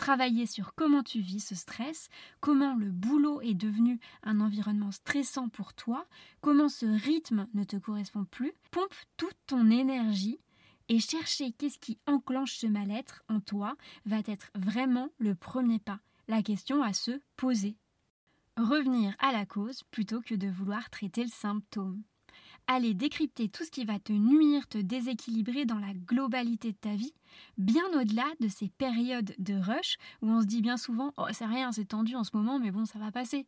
Travailler 0.00 0.46
sur 0.46 0.74
comment 0.74 1.02
tu 1.02 1.20
vis 1.20 1.40
ce 1.40 1.54
stress, 1.54 2.08
comment 2.40 2.74
le 2.74 2.90
boulot 2.90 3.42
est 3.42 3.52
devenu 3.52 4.00
un 4.22 4.40
environnement 4.40 4.92
stressant 4.92 5.50
pour 5.50 5.74
toi, 5.74 6.06
comment 6.40 6.70
ce 6.70 6.86
rythme 6.86 7.46
ne 7.52 7.64
te 7.64 7.76
correspond 7.76 8.24
plus, 8.24 8.54
pompe 8.70 8.94
toute 9.18 9.36
ton 9.46 9.70
énergie 9.70 10.40
et 10.88 11.00
chercher 11.00 11.52
qu'est-ce 11.52 11.78
qui 11.78 11.98
enclenche 12.06 12.56
ce 12.56 12.66
mal-être 12.66 13.22
en 13.28 13.40
toi 13.40 13.76
va 14.06 14.20
être 14.26 14.50
vraiment 14.54 15.10
le 15.18 15.34
premier 15.34 15.78
pas, 15.78 16.00
la 16.28 16.42
question 16.42 16.82
à 16.82 16.94
se 16.94 17.20
poser. 17.36 17.76
Revenir 18.56 19.14
à 19.18 19.32
la 19.32 19.44
cause 19.44 19.82
plutôt 19.90 20.22
que 20.22 20.34
de 20.34 20.48
vouloir 20.48 20.88
traiter 20.88 21.24
le 21.24 21.30
symptôme. 21.30 22.02
Aller 22.72 22.94
décrypter 22.94 23.48
tout 23.48 23.64
ce 23.64 23.70
qui 23.72 23.84
va 23.84 23.98
te 23.98 24.12
nuire, 24.12 24.68
te 24.68 24.78
déséquilibrer 24.78 25.64
dans 25.64 25.80
la 25.80 25.92
globalité 25.92 26.70
de 26.70 26.76
ta 26.76 26.94
vie, 26.94 27.12
bien 27.58 27.82
au-delà 28.00 28.26
de 28.38 28.46
ces 28.46 28.68
périodes 28.68 29.34
de 29.38 29.54
rush 29.54 29.96
où 30.22 30.30
on 30.30 30.40
se 30.40 30.46
dit 30.46 30.62
bien 30.62 30.76
souvent 30.76 31.12
Oh, 31.16 31.26
c'est 31.32 31.46
rien, 31.46 31.72
c'est 31.72 31.86
tendu 31.86 32.14
en 32.14 32.22
ce 32.22 32.30
moment, 32.32 32.60
mais 32.60 32.70
bon, 32.70 32.84
ça 32.84 33.00
va 33.00 33.10
passer. 33.10 33.44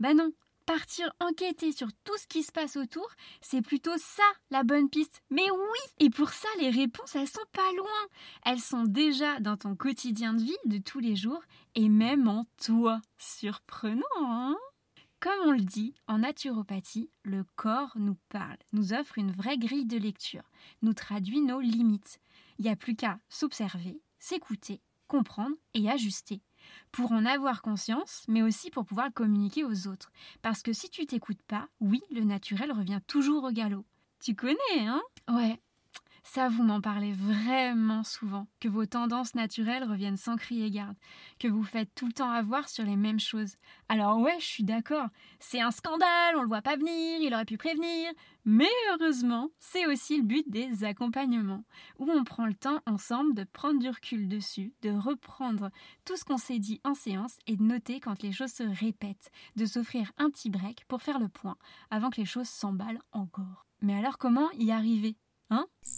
Ben 0.00 0.16
non, 0.16 0.32
partir 0.66 1.08
enquêter 1.20 1.70
sur 1.70 1.86
tout 2.02 2.16
ce 2.18 2.26
qui 2.26 2.42
se 2.42 2.50
passe 2.50 2.76
autour, 2.76 3.06
c'est 3.40 3.62
plutôt 3.62 3.96
ça 3.96 4.24
la 4.50 4.64
bonne 4.64 4.90
piste. 4.90 5.22
Mais 5.30 5.48
oui 5.52 5.80
Et 6.00 6.10
pour 6.10 6.30
ça, 6.30 6.48
les 6.58 6.70
réponses, 6.70 7.14
elles 7.14 7.28
sont 7.28 7.38
pas 7.52 7.72
loin. 7.76 8.08
Elles 8.44 8.58
sont 8.58 8.82
déjà 8.82 9.38
dans 9.38 9.56
ton 9.56 9.76
quotidien 9.76 10.34
de 10.34 10.42
vie 10.42 10.56
de 10.64 10.78
tous 10.78 10.98
les 10.98 11.14
jours 11.14 11.44
et 11.76 11.88
même 11.88 12.26
en 12.26 12.44
toi. 12.60 13.00
Surprenant, 13.18 14.02
hein? 14.18 14.56
Comme 15.24 15.48
on 15.48 15.52
le 15.52 15.60
dit, 15.62 15.94
en 16.06 16.18
naturopathie, 16.18 17.08
le 17.22 17.46
corps 17.56 17.94
nous 17.96 18.18
parle, 18.28 18.58
nous 18.74 18.92
offre 18.92 19.16
une 19.16 19.32
vraie 19.32 19.56
grille 19.56 19.86
de 19.86 19.96
lecture, 19.96 20.42
nous 20.82 20.92
traduit 20.92 21.40
nos 21.40 21.60
limites. 21.60 22.20
Il 22.58 22.66
n'y 22.66 22.70
a 22.70 22.76
plus 22.76 22.94
qu'à 22.94 23.18
s'observer, 23.30 24.02
s'écouter, 24.18 24.82
comprendre 25.08 25.56
et 25.72 25.88
ajuster. 25.88 26.42
Pour 26.92 27.12
en 27.12 27.24
avoir 27.24 27.62
conscience, 27.62 28.24
mais 28.28 28.42
aussi 28.42 28.70
pour 28.70 28.84
pouvoir 28.84 29.14
communiquer 29.14 29.64
aux 29.64 29.88
autres. 29.88 30.12
Parce 30.42 30.62
que 30.62 30.74
si 30.74 30.90
tu 30.90 31.06
t'écoutes 31.06 31.42
pas, 31.48 31.68
oui, 31.80 32.02
le 32.10 32.24
naturel 32.24 32.70
revient 32.70 33.00
toujours 33.06 33.44
au 33.44 33.50
galop. 33.50 33.86
Tu 34.20 34.34
connais, 34.34 34.58
hein? 34.80 35.00
Ouais, 35.30 35.58
ça, 36.26 36.48
vous 36.48 36.62
m'en 36.62 36.80
parlez 36.80 37.12
vraiment 37.12 38.02
souvent, 38.02 38.48
que 38.58 38.66
vos 38.66 38.86
tendances 38.86 39.34
naturelles 39.34 39.84
reviennent 39.84 40.16
sans 40.16 40.36
crier 40.36 40.70
garde, 40.70 40.96
que 41.38 41.48
vous 41.48 41.62
faites 41.62 41.94
tout 41.94 42.06
le 42.06 42.12
temps 42.12 42.30
avoir 42.30 42.68
sur 42.70 42.82
les 42.84 42.96
mêmes 42.96 43.20
choses. 43.20 43.56
Alors 43.90 44.18
ouais, 44.18 44.36
je 44.40 44.46
suis 44.46 44.64
d'accord, 44.64 45.08
c'est 45.38 45.60
un 45.60 45.70
scandale, 45.70 46.36
on 46.36 46.40
le 46.40 46.48
voit 46.48 46.62
pas 46.62 46.76
venir, 46.76 47.20
il 47.20 47.32
aurait 47.34 47.44
pu 47.44 47.58
prévenir, 47.58 48.10
mais 48.46 48.68
heureusement, 48.92 49.50
c'est 49.58 49.86
aussi 49.86 50.16
le 50.16 50.24
but 50.24 50.48
des 50.48 50.84
accompagnements, 50.84 51.64
où 51.98 52.10
on 52.10 52.24
prend 52.24 52.46
le 52.46 52.54
temps 52.54 52.80
ensemble 52.86 53.34
de 53.34 53.44
prendre 53.44 53.78
du 53.78 53.90
recul 53.90 54.26
dessus, 54.26 54.72
de 54.80 54.90
reprendre 54.90 55.70
tout 56.06 56.16
ce 56.16 56.24
qu'on 56.24 56.38
s'est 56.38 56.58
dit 56.58 56.80
en 56.84 56.94
séance 56.94 57.38
et 57.46 57.56
de 57.56 57.62
noter 57.62 58.00
quand 58.00 58.22
les 58.22 58.32
choses 58.32 58.52
se 58.52 58.62
répètent, 58.62 59.30
de 59.56 59.66
s'offrir 59.66 60.10
un 60.16 60.30
petit 60.30 60.48
break 60.48 60.86
pour 60.88 61.02
faire 61.02 61.18
le 61.18 61.28
point, 61.28 61.56
avant 61.90 62.08
que 62.08 62.20
les 62.20 62.26
choses 62.26 62.48
s'emballent 62.48 63.02
encore. 63.12 63.66
Mais 63.82 63.94
alors 63.94 64.16
comment 64.16 64.50
y 64.52 64.72
arriver? 64.72 65.18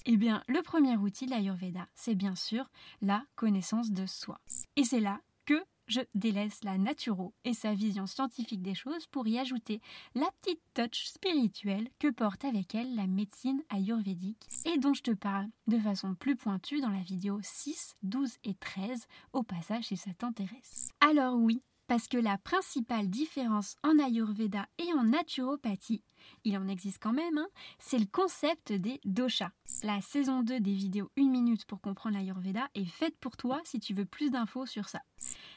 Eh 0.09 0.17
bien, 0.17 0.45
le 0.47 0.63
premier 0.63 0.97
outil 0.97 1.27
de 1.27 1.33
l'Ayurveda, 1.33 1.89
c'est 1.97 2.15
bien 2.15 2.37
sûr 2.37 2.71
la 3.03 3.25
connaissance 3.35 3.91
de 3.91 4.07
soi. 4.07 4.41
Et 4.77 4.85
c'est 4.85 5.01
là 5.01 5.21
que 5.47 5.61
je 5.89 6.01
délaisse 6.15 6.63
la 6.63 6.79
naturo 6.79 7.35
et 7.45 7.55
sa 7.55 7.75
vision 7.75 8.07
scientifique 8.07 8.63
des 8.63 8.77
choses 8.77 9.09
pour 9.09 9.27
y 9.27 9.37
ajouter 9.37 9.81
la 10.15 10.29
petite 10.41 10.61
touch 10.75 11.07
spirituelle 11.07 11.89
que 11.99 12.09
porte 12.09 12.45
avec 12.45 12.77
elle 12.77 12.95
la 12.95 13.09
médecine 13.09 13.65
ayurvédique 13.69 14.47
et 14.65 14.79
dont 14.79 14.95
je 14.95 15.03
te 15.03 15.11
parle 15.11 15.49
de 15.67 15.79
façon 15.79 16.15
plus 16.15 16.37
pointue 16.37 16.81
dans 16.81 16.91
la 16.91 17.03
vidéo 17.03 17.41
6, 17.43 17.97
12 18.05 18.37
et 18.45 18.55
13 18.55 19.07
au 19.33 19.43
passage 19.43 19.87
si 19.87 19.97
ça 19.97 20.15
t'intéresse. 20.15 20.89
Alors 21.01 21.35
oui, 21.35 21.65
parce 21.87 22.09
que 22.09 22.19
la 22.19 22.39
principale 22.39 23.09
différence 23.09 23.77
en 23.83 23.99
Ayurveda 23.99 24.67
et 24.79 24.93
en 24.93 25.05
naturopathie, 25.05 26.03
il 26.45 26.57
en 26.59 26.69
existe 26.69 27.03
quand 27.03 27.13
même, 27.13 27.39
hein, 27.39 27.49
c'est 27.79 27.99
le 27.99 28.07
concept 28.07 28.73
des 28.73 29.01
doshas. 29.05 29.51
La 29.83 30.01
saison 30.01 30.43
2 30.43 30.61
des 30.61 30.73
vidéos 30.73 31.11
1 31.19 31.29
minute 31.29 31.67
pour 31.67 31.81
comprendre 31.81 32.17
l'Ayurveda 32.17 32.69
est 32.75 32.87
faite 32.87 33.17
pour 33.19 33.37
toi 33.37 33.61
si 33.65 33.79
tu 33.79 33.93
veux 33.93 34.07
plus 34.07 34.31
d'infos 34.31 34.65
sur 34.65 34.89
ça. 34.89 35.03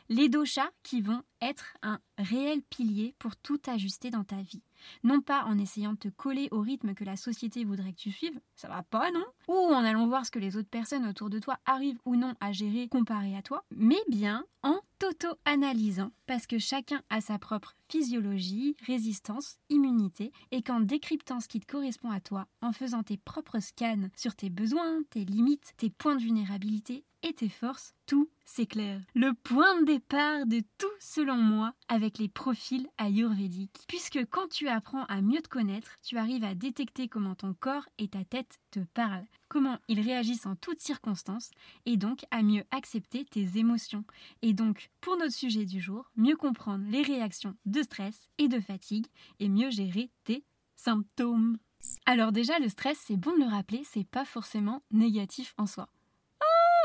Les 0.09 0.27
doshas 0.27 0.69
qui 0.83 1.01
vont 1.01 1.23
être 1.41 1.77
un 1.81 1.99
réel 2.17 2.61
pilier 2.63 3.15
pour 3.17 3.38
tout 3.38 3.61
ajuster 3.67 4.09
dans 4.09 4.25
ta 4.25 4.41
vie. 4.41 4.61
Non 5.03 5.21
pas 5.21 5.45
en 5.45 5.57
essayant 5.57 5.93
de 5.93 5.98
te 5.98 6.07
coller 6.09 6.48
au 6.51 6.62
rythme 6.62 6.93
que 6.93 7.03
la 7.03 7.15
société 7.15 7.63
voudrait 7.65 7.93
que 7.93 8.00
tu 8.00 8.12
suives, 8.12 8.39
ça 8.55 8.67
va 8.67 8.83
pas, 8.83 9.12
non? 9.12 9.25
Ou 9.48 9.53
en 9.53 9.83
allant 9.83 10.07
voir 10.07 10.25
ce 10.25 10.31
que 10.31 10.39
les 10.39 10.57
autres 10.57 10.69
personnes 10.69 11.07
autour 11.07 11.29
de 11.29 11.39
toi 11.39 11.59
arrivent 11.65 12.00
ou 12.05 12.15
non 12.15 12.33
à 12.39 12.51
gérer 12.51 12.88
comparé 12.88 13.36
à 13.36 13.41
toi, 13.41 13.63
mais 13.75 14.01
bien 14.09 14.45
en 14.62 14.79
t'auto-analysant, 15.00 16.12
parce 16.27 16.45
que 16.45 16.59
chacun 16.59 17.01
a 17.09 17.21
sa 17.21 17.39
propre 17.39 17.75
physiologie, 17.88 18.75
résistance, 18.86 19.57
immunité, 19.69 20.33
et 20.51 20.62
qu'en 20.62 20.81
décryptant 20.81 21.39
ce 21.39 21.48
qui 21.48 21.62
te 21.62 21.71
correspond 21.71 22.12
à 22.12 22.19
toi, 22.19 22.45
en 22.62 22.74
faisant 22.74 23.03
tes 23.03 23.17
propres 23.17 23.59
scans 23.59 24.09
sur 24.17 24.36
tes 24.36 24.50
besoins, 24.50 25.01
tes 25.09 25.24
limites, 25.24 25.74
tes 25.77 25.89
points 25.89 26.15
de 26.15 26.21
vulnérabilité 26.21 27.05
et 27.23 27.33
tes 27.33 27.49
forces, 27.49 27.93
tout 28.05 28.29
s'éclaire. 28.45 29.01
Le 29.13 29.33
point 29.33 29.81
de 29.81 29.85
départ 29.85 30.45
de 30.45 30.61
tout, 30.77 30.88
selon 30.99 31.35
moi, 31.35 31.73
avec 31.88 32.17
les 32.17 32.29
profils 32.29 32.88
ayurvédiques. 32.97 33.85
Puisque 33.88 34.19
quand 34.29 34.47
tu 34.47 34.67
apprends 34.67 35.05
à 35.05 35.21
mieux 35.21 35.41
te 35.41 35.49
connaître, 35.49 35.91
tu 36.01 36.17
arrives 36.17 36.43
à 36.43 36.55
détecter 36.55 37.07
comment 37.07 37.35
ton 37.35 37.53
corps 37.53 37.88
et 37.97 38.07
ta 38.07 38.23
tête 38.23 38.59
te 38.71 38.79
parlent, 38.79 39.25
comment 39.47 39.77
ils 39.88 40.01
réagissent 40.01 40.45
en 40.45 40.55
toutes 40.55 40.79
circonstances, 40.79 41.51
et 41.85 41.97
donc 41.97 42.25
à 42.31 42.41
mieux 42.41 42.63
accepter 42.71 43.25
tes 43.25 43.57
émotions. 43.57 44.05
Et 44.41 44.53
donc, 44.53 44.89
pour 45.01 45.17
notre 45.17 45.33
sujet 45.33 45.65
du 45.65 45.81
jour, 45.81 46.09
mieux 46.15 46.35
comprendre 46.35 46.85
les 46.89 47.01
réactions 47.01 47.55
de 47.65 47.81
stress 47.81 48.29
et 48.38 48.47
de 48.47 48.59
fatigue, 48.59 49.07
et 49.39 49.49
mieux 49.49 49.69
gérer 49.69 50.09
tes 50.23 50.43
symptômes. 50.75 51.57
Alors 52.05 52.31
déjà, 52.31 52.59
le 52.59 52.69
stress, 52.69 52.97
c'est 53.05 53.17
bon 53.17 53.33
de 53.33 53.43
le 53.43 53.49
rappeler, 53.49 53.83
c'est 53.83 54.07
pas 54.07 54.25
forcément 54.25 54.83
négatif 54.91 55.53
en 55.57 55.65
soi 55.65 55.89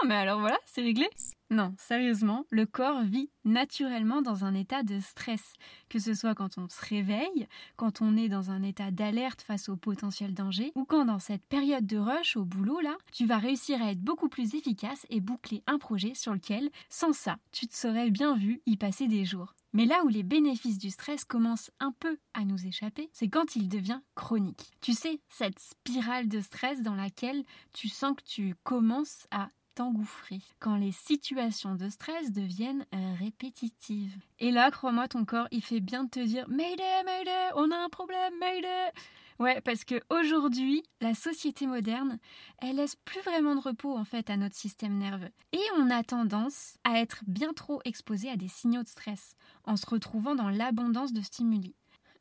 mais 0.04 0.14
alors 0.14 0.40
voilà, 0.40 0.58
c'est 0.66 0.82
réglé 0.82 1.08
Non, 1.50 1.74
sérieusement, 1.78 2.44
le 2.50 2.66
corps 2.66 3.02
vit 3.02 3.30
naturellement 3.44 4.22
dans 4.22 4.44
un 4.44 4.54
état 4.54 4.82
de 4.82 5.00
stress, 5.00 5.54
que 5.88 5.98
ce 5.98 6.14
soit 6.14 6.34
quand 6.34 6.58
on 6.58 6.68
se 6.68 6.84
réveille, 6.84 7.46
quand 7.76 8.02
on 8.02 8.16
est 8.16 8.28
dans 8.28 8.50
un 8.50 8.62
état 8.62 8.90
d'alerte 8.90 9.42
face 9.42 9.68
au 9.68 9.76
potentiel 9.76 10.34
danger, 10.34 10.72
ou 10.74 10.84
quand 10.84 11.04
dans 11.04 11.18
cette 11.18 11.46
période 11.46 11.86
de 11.86 11.98
rush 11.98 12.36
au 12.36 12.44
boulot 12.44 12.80
là, 12.80 12.96
tu 13.12 13.26
vas 13.26 13.38
réussir 13.38 13.82
à 13.82 13.92
être 13.92 14.00
beaucoup 14.00 14.28
plus 14.28 14.54
efficace 14.54 15.06
et 15.10 15.20
boucler 15.20 15.62
un 15.66 15.78
projet 15.78 16.14
sur 16.14 16.32
lequel, 16.32 16.70
sans 16.88 17.12
ça, 17.12 17.38
tu 17.52 17.66
te 17.66 17.74
serais 17.74 18.10
bien 18.10 18.36
vu 18.36 18.60
y 18.66 18.76
passer 18.76 19.08
des 19.08 19.24
jours. 19.24 19.54
Mais 19.74 19.86
là 19.86 20.04
où 20.04 20.08
les 20.08 20.22
bénéfices 20.22 20.78
du 20.78 20.90
stress 20.90 21.24
commencent 21.24 21.72
un 21.80 21.92
peu 21.98 22.16
à 22.32 22.44
nous 22.44 22.64
échapper, 22.64 23.10
c'est 23.12 23.28
quand 23.28 23.56
il 23.56 23.68
devient 23.68 24.00
chronique. 24.14 24.70
Tu 24.80 24.92
sais, 24.92 25.18
cette 25.28 25.58
spirale 25.58 26.28
de 26.28 26.40
stress 26.40 26.80
dans 26.82 26.94
laquelle 26.94 27.42
tu 27.72 27.88
sens 27.88 28.14
que 28.16 28.22
tu 28.22 28.54
commences 28.62 29.26
à 29.32 29.48
t'engouffrer 29.74 30.40
quand 30.60 30.76
les 30.76 30.92
situations 30.92 31.74
de 31.74 31.88
stress 31.88 32.32
deviennent 32.32 32.86
euh, 32.94 33.14
répétitives. 33.18 34.16
Et 34.38 34.50
là, 34.50 34.70
crois-moi, 34.70 35.08
ton 35.08 35.24
corps, 35.24 35.48
il 35.50 35.62
fait 35.62 35.80
bien 35.80 36.04
de 36.04 36.10
te 36.10 36.20
dire 36.20 36.48
Mayday, 36.48 37.02
Mayday, 37.04 37.50
on 37.56 37.70
a 37.70 37.76
un 37.76 37.88
problème, 37.88 38.32
Mayday 38.38 38.92
Ouais, 39.40 39.60
parce 39.60 39.84
que 39.84 40.00
aujourd'hui, 40.10 40.84
la 41.00 41.14
société 41.14 41.66
moderne, 41.66 42.18
elle 42.58 42.76
laisse 42.76 42.94
plus 42.94 43.20
vraiment 43.20 43.56
de 43.56 43.60
repos 43.60 43.96
en 43.96 44.04
fait 44.04 44.30
à 44.30 44.36
notre 44.36 44.54
système 44.54 44.96
nerveux. 44.96 45.30
Et 45.52 45.62
on 45.76 45.90
a 45.90 46.04
tendance 46.04 46.76
à 46.84 47.00
être 47.00 47.24
bien 47.26 47.52
trop 47.52 47.80
exposé 47.84 48.30
à 48.30 48.36
des 48.36 48.48
signaux 48.48 48.84
de 48.84 48.88
stress, 48.88 49.34
en 49.64 49.76
se 49.76 49.86
retrouvant 49.86 50.36
dans 50.36 50.50
l'abondance 50.50 51.12
de 51.12 51.20
stimuli. 51.20 51.74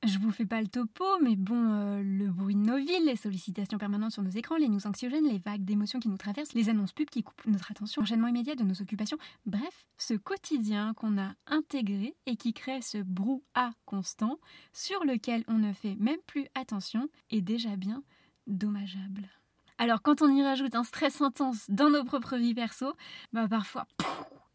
Je 0.05 0.19
vous 0.19 0.31
fais 0.31 0.45
pas 0.45 0.61
le 0.61 0.67
topo, 0.67 1.05
mais 1.21 1.37
bon, 1.37 1.55
euh, 1.55 2.03
le 2.03 2.29
bruit 2.29 2.55
de 2.55 2.59
nos 2.59 2.77
villes, 2.77 3.05
les 3.05 3.15
sollicitations 3.15 3.77
permanentes 3.77 4.11
sur 4.11 4.21
nos 4.21 4.29
écrans, 4.31 4.57
les 4.57 4.67
news 4.67 4.85
anxiogènes, 4.85 5.25
les 5.25 5.37
vagues 5.37 5.63
d'émotions 5.63 5.99
qui 6.01 6.09
nous 6.09 6.17
traversent, 6.17 6.53
les 6.53 6.67
annonces 6.67 6.91
pubs 6.91 7.09
qui 7.09 7.23
coupent 7.23 7.45
notre 7.45 7.71
attention, 7.71 8.01
l'enchaînement 8.01 8.27
immédiat 8.27 8.55
de 8.55 8.63
nos 8.63 8.81
occupations, 8.81 9.17
bref, 9.45 9.87
ce 9.97 10.13
quotidien 10.13 10.93
qu'on 10.93 11.17
a 11.17 11.31
intégré 11.47 12.17
et 12.25 12.35
qui 12.35 12.53
crée 12.53 12.81
ce 12.81 12.97
brouhaha 12.97 13.71
constant 13.85 14.39
sur 14.73 15.05
lequel 15.05 15.45
on 15.47 15.57
ne 15.57 15.71
fait 15.71 15.95
même 15.95 16.19
plus 16.27 16.47
attention 16.53 17.07
est 17.29 17.41
déjà 17.41 17.77
bien 17.77 18.03
dommageable. 18.45 19.29
Alors 19.77 20.01
quand 20.01 20.21
on 20.21 20.27
y 20.27 20.43
rajoute 20.43 20.75
un 20.75 20.83
stress 20.83 21.21
intense 21.21 21.69
dans 21.69 21.89
nos 21.89 22.03
propres 22.03 22.35
vies 22.35 22.53
perso, 22.53 22.93
bah 23.31 23.47
parfois, 23.47 23.87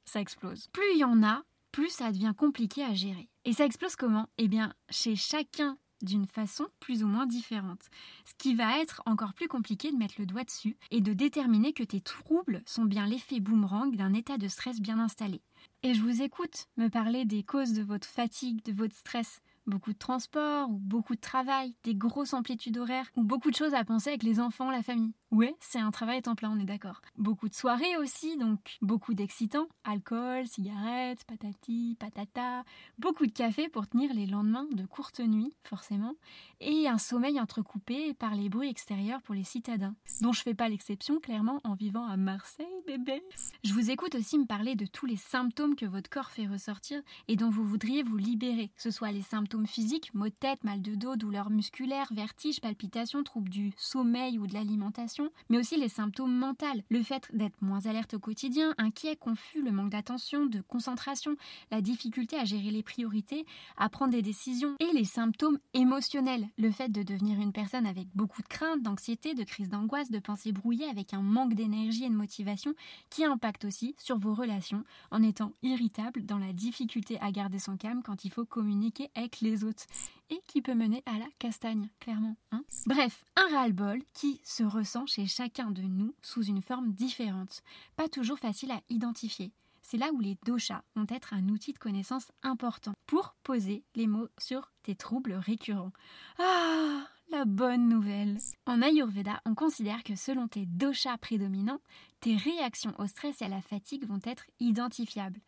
ça 0.04 0.20
explose. 0.20 0.68
Plus 0.74 0.92
il 0.92 0.98
y 0.98 1.04
en 1.04 1.22
a, 1.22 1.42
plus 1.72 1.90
ça 1.90 2.12
devient 2.12 2.34
compliqué 2.36 2.84
à 2.84 2.94
gérer. 2.94 3.28
Et 3.44 3.52
ça 3.52 3.64
explose 3.64 3.96
comment? 3.96 4.28
Eh 4.38 4.48
bien, 4.48 4.74
chez 4.90 5.16
chacun 5.16 5.78
d'une 6.02 6.26
façon 6.26 6.66
plus 6.80 7.02
ou 7.02 7.06
moins 7.06 7.26
différente. 7.26 7.82
Ce 8.24 8.34
qui 8.38 8.54
va 8.54 8.80
être 8.80 9.02
encore 9.06 9.34
plus 9.34 9.48
compliqué 9.48 9.90
de 9.90 9.96
mettre 9.96 10.14
le 10.18 10.26
doigt 10.26 10.44
dessus 10.44 10.76
et 10.90 11.00
de 11.00 11.12
déterminer 11.12 11.72
que 11.72 11.82
tes 11.82 12.00
troubles 12.00 12.62
sont 12.66 12.84
bien 12.84 13.06
l'effet 13.06 13.40
boomerang 13.40 13.94
d'un 13.96 14.14
état 14.14 14.38
de 14.38 14.48
stress 14.48 14.80
bien 14.80 14.98
installé. 14.98 15.42
Et 15.82 15.94
je 15.94 16.02
vous 16.02 16.22
écoute 16.22 16.66
me 16.76 16.88
parler 16.88 17.24
des 17.24 17.42
causes 17.42 17.72
de 17.72 17.82
votre 17.82 18.06
fatigue, 18.06 18.64
de 18.64 18.72
votre 18.72 18.96
stress 18.96 19.40
beaucoup 19.68 19.92
de 19.92 19.98
transport 19.98 20.70
ou 20.70 20.78
beaucoup 20.78 21.14
de 21.14 21.20
travail, 21.20 21.74
des 21.84 21.94
grosses 21.94 22.34
amplitudes 22.34 22.78
horaires 22.78 23.10
ou 23.16 23.22
beaucoup 23.22 23.50
de 23.50 23.56
choses 23.56 23.74
à 23.74 23.84
penser 23.84 24.10
avec 24.10 24.22
les 24.22 24.40
enfants, 24.40 24.70
la 24.70 24.82
famille. 24.82 25.12
Ouais, 25.30 25.54
c'est 25.60 25.78
un 25.78 25.90
travail 25.90 26.18
à 26.18 26.22
temps 26.22 26.34
plein, 26.34 26.50
on 26.50 26.58
est 26.58 26.64
d'accord. 26.64 27.02
Beaucoup 27.16 27.48
de 27.48 27.54
soirées 27.54 27.96
aussi, 27.98 28.38
donc 28.38 28.78
beaucoup 28.80 29.12
d'excitants, 29.12 29.68
alcool, 29.84 30.46
cigarettes, 30.46 31.24
patati, 31.24 31.96
patata, 32.00 32.64
beaucoup 32.98 33.26
de 33.26 33.32
café 33.32 33.68
pour 33.68 33.86
tenir 33.86 34.14
les 34.14 34.26
lendemains 34.26 34.66
de 34.72 34.86
courtes 34.86 35.20
nuits, 35.20 35.54
forcément, 35.64 36.14
et 36.60 36.88
un 36.88 36.96
sommeil 36.96 37.38
entrecoupé 37.38 38.14
par 38.14 38.34
les 38.34 38.48
bruits 38.48 38.70
extérieurs 38.70 39.20
pour 39.22 39.34
les 39.34 39.44
citadins, 39.44 39.94
dont 40.22 40.32
je 40.32 40.42
fais 40.42 40.54
pas 40.54 40.70
l'exception 40.70 41.20
clairement 41.20 41.60
en 41.64 41.74
vivant 41.74 42.06
à 42.06 42.16
Marseille, 42.16 42.66
bébé. 42.86 43.22
Je 43.64 43.74
vous 43.74 43.90
écoute 43.90 44.14
aussi 44.14 44.38
me 44.38 44.46
parler 44.46 44.76
de 44.76 44.86
tous 44.86 45.04
les 45.04 45.16
symptômes 45.16 45.74
que 45.74 45.84
votre 45.84 46.08
corps 46.08 46.30
fait 46.30 46.46
ressortir 46.46 47.02
et 47.26 47.34
dont 47.34 47.50
vous 47.50 47.64
voudriez 47.64 48.04
vous 48.04 48.16
libérer, 48.16 48.68
que 48.68 48.82
ce 48.82 48.92
soit 48.92 49.10
les 49.10 49.20
symptômes 49.20 49.66
physiques, 49.66 50.14
maux 50.14 50.28
de 50.28 50.34
tête, 50.34 50.62
mal 50.62 50.80
de 50.80 50.94
dos, 50.94 51.16
douleurs 51.16 51.50
musculaires, 51.50 52.06
vertiges, 52.12 52.60
palpitations, 52.60 53.24
troubles 53.24 53.48
du 53.48 53.72
sommeil 53.76 54.38
ou 54.38 54.46
de 54.46 54.54
l'alimentation, 54.54 55.30
mais 55.48 55.58
aussi 55.58 55.76
les 55.76 55.88
symptômes 55.88 56.36
mentaux, 56.36 56.66
le 56.88 57.02
fait 57.02 57.28
d'être 57.32 57.60
moins 57.60 57.84
alerte 57.86 58.14
au 58.14 58.20
quotidien, 58.20 58.74
inquiet, 58.78 59.16
confus, 59.16 59.60
le 59.60 59.72
manque 59.72 59.90
d'attention, 59.90 60.46
de 60.46 60.60
concentration, 60.60 61.34
la 61.72 61.80
difficulté 61.80 62.36
à 62.36 62.44
gérer 62.44 62.70
les 62.70 62.84
priorités, 62.84 63.44
à 63.76 63.88
prendre 63.88 64.12
des 64.12 64.22
décisions, 64.22 64.76
et 64.78 64.92
les 64.94 65.04
symptômes 65.04 65.58
émotionnels, 65.74 66.46
le 66.58 66.70
fait 66.70 66.90
de 66.90 67.02
devenir 67.02 67.40
une 67.40 67.52
personne 67.52 67.86
avec 67.86 68.06
beaucoup 68.14 68.42
de 68.42 68.48
crainte, 68.48 68.82
d'anxiété, 68.82 69.34
de 69.34 69.42
crise 69.42 69.68
d'angoisse, 69.68 70.12
de 70.12 70.20
pensées 70.20 70.52
brouillées 70.52 70.88
avec 70.88 71.12
un 71.12 71.22
manque 71.22 71.54
d'énergie 71.54 72.04
et 72.04 72.08
de 72.08 72.14
motivation 72.14 72.74
qui 73.10 73.24
impacte 73.24 73.47
aussi 73.64 73.94
sur 73.98 74.18
vos 74.18 74.34
relations 74.34 74.84
en 75.10 75.22
étant 75.22 75.52
irritable 75.62 76.24
dans 76.24 76.38
la 76.38 76.52
difficulté 76.52 77.18
à 77.20 77.30
garder 77.30 77.58
son 77.58 77.76
calme 77.76 78.02
quand 78.02 78.24
il 78.24 78.30
faut 78.30 78.44
communiquer 78.44 79.10
avec 79.14 79.40
les 79.40 79.64
autres 79.64 79.84
et 80.30 80.40
qui 80.46 80.62
peut 80.62 80.74
mener 80.74 81.02
à 81.06 81.18
la 81.18 81.26
castagne, 81.38 81.88
clairement. 82.00 82.36
Hein 82.52 82.64
Bref, 82.86 83.24
un 83.36 83.48
ras-le-bol 83.54 84.02
qui 84.12 84.40
se 84.44 84.62
ressent 84.62 85.06
chez 85.06 85.26
chacun 85.26 85.70
de 85.70 85.82
nous 85.82 86.14
sous 86.22 86.44
une 86.44 86.62
forme 86.62 86.92
différente, 86.92 87.62
pas 87.96 88.08
toujours 88.08 88.38
facile 88.38 88.70
à 88.70 88.82
identifier. 88.88 89.52
C'est 89.82 89.96
là 89.96 90.12
où 90.12 90.20
les 90.20 90.36
doshas 90.44 90.82
vont 90.96 91.06
être 91.08 91.32
un 91.32 91.48
outil 91.48 91.72
de 91.72 91.78
connaissance 91.78 92.30
important 92.42 92.92
pour 93.06 93.34
poser 93.42 93.84
les 93.94 94.06
mots 94.06 94.28
sur 94.38 94.70
tes 94.82 94.94
troubles 94.94 95.32
récurrents. 95.32 95.92
Ah, 96.38 97.06
la 97.30 97.44
bonne 97.44 97.88
nouvelle. 97.88 98.38
En 98.66 98.80
Ayurveda, 98.80 99.40
on 99.44 99.54
considère 99.54 100.02
que 100.02 100.16
selon 100.16 100.48
tes 100.48 100.66
doshas 100.66 101.18
prédominants, 101.18 101.80
tes 102.20 102.36
réactions 102.36 102.94
au 102.98 103.06
stress 103.06 103.42
et 103.42 103.44
à 103.44 103.48
la 103.48 103.60
fatigue 103.60 104.06
vont 104.06 104.20
être 104.24 104.44
identifiables. 104.60 105.40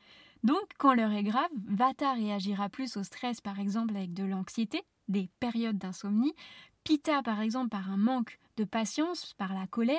Donc, 0.43 0.61
quand 0.79 0.95
l'heure 0.95 1.13
est 1.13 1.23
grave, 1.23 1.51
Vata 1.67 2.13
réagira 2.13 2.69
plus 2.69 2.97
au 2.97 3.03
stress, 3.03 3.41
par 3.41 3.61
exemple 3.61 3.97
avec 3.97 4.15
de 4.15 4.25
l'anxiété, 4.25 4.83
des 5.09 5.29
périodes 5.41 5.79
d'insomnie, 5.79 6.35
Pitta, 6.85 7.23
par 7.23 7.41
exemple, 7.41 7.69
par 7.69 7.91
un 7.91 7.99
manque 7.99 8.39
de 8.57 8.65
patience, 8.65 9.35
par 9.35 9.55
la 9.55 9.67
colère, 9.67 9.99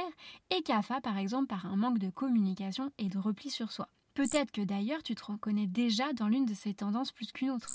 et 0.50 0.62
Kapha, 0.64 1.02
par 1.02 1.18
exemple, 1.18 1.48
par 1.48 1.66
un 1.66 1.76
manque 1.76 2.00
de 2.00 2.10
communication 2.10 2.92
et 2.98 3.10
de 3.10 3.18
repli 3.18 3.50
sur 3.50 3.72
soi. 3.72 3.88
Peut-être 4.14 4.52
que 4.52 4.62
d'ailleurs 4.62 5.04
tu 5.04 5.16
te 5.16 5.24
reconnais 5.24 5.68
déjà 5.68 6.12
dans 6.14 6.28
l'une 6.28 6.46
de 6.46 6.54
ces 6.54 6.74
tendances 6.74 7.12
plus 7.12 7.32
qu'une 7.32 7.52
autre. 7.52 7.70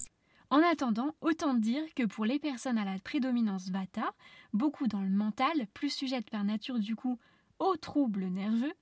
En 0.51 0.63
attendant, 0.63 1.15
autant 1.21 1.55
dire 1.55 1.83
que 1.95 2.05
pour 2.05 2.25
les 2.25 2.39
personnes 2.39 2.79
à 2.79 2.85
la 2.85 2.99
prédominance 3.01 3.71
Vata, 3.71 4.15
beaucoup 4.53 4.87
dans 4.87 5.03
le 5.03 5.11
mental, 5.11 5.67
plus 5.75 5.91
sujettes 5.91 6.31
par 6.31 6.45
nature 6.45 6.79
du 6.79 6.95
coup 6.95 7.19
aux 7.59 7.77
troubles 7.77 8.27
nerveux, 8.27 8.73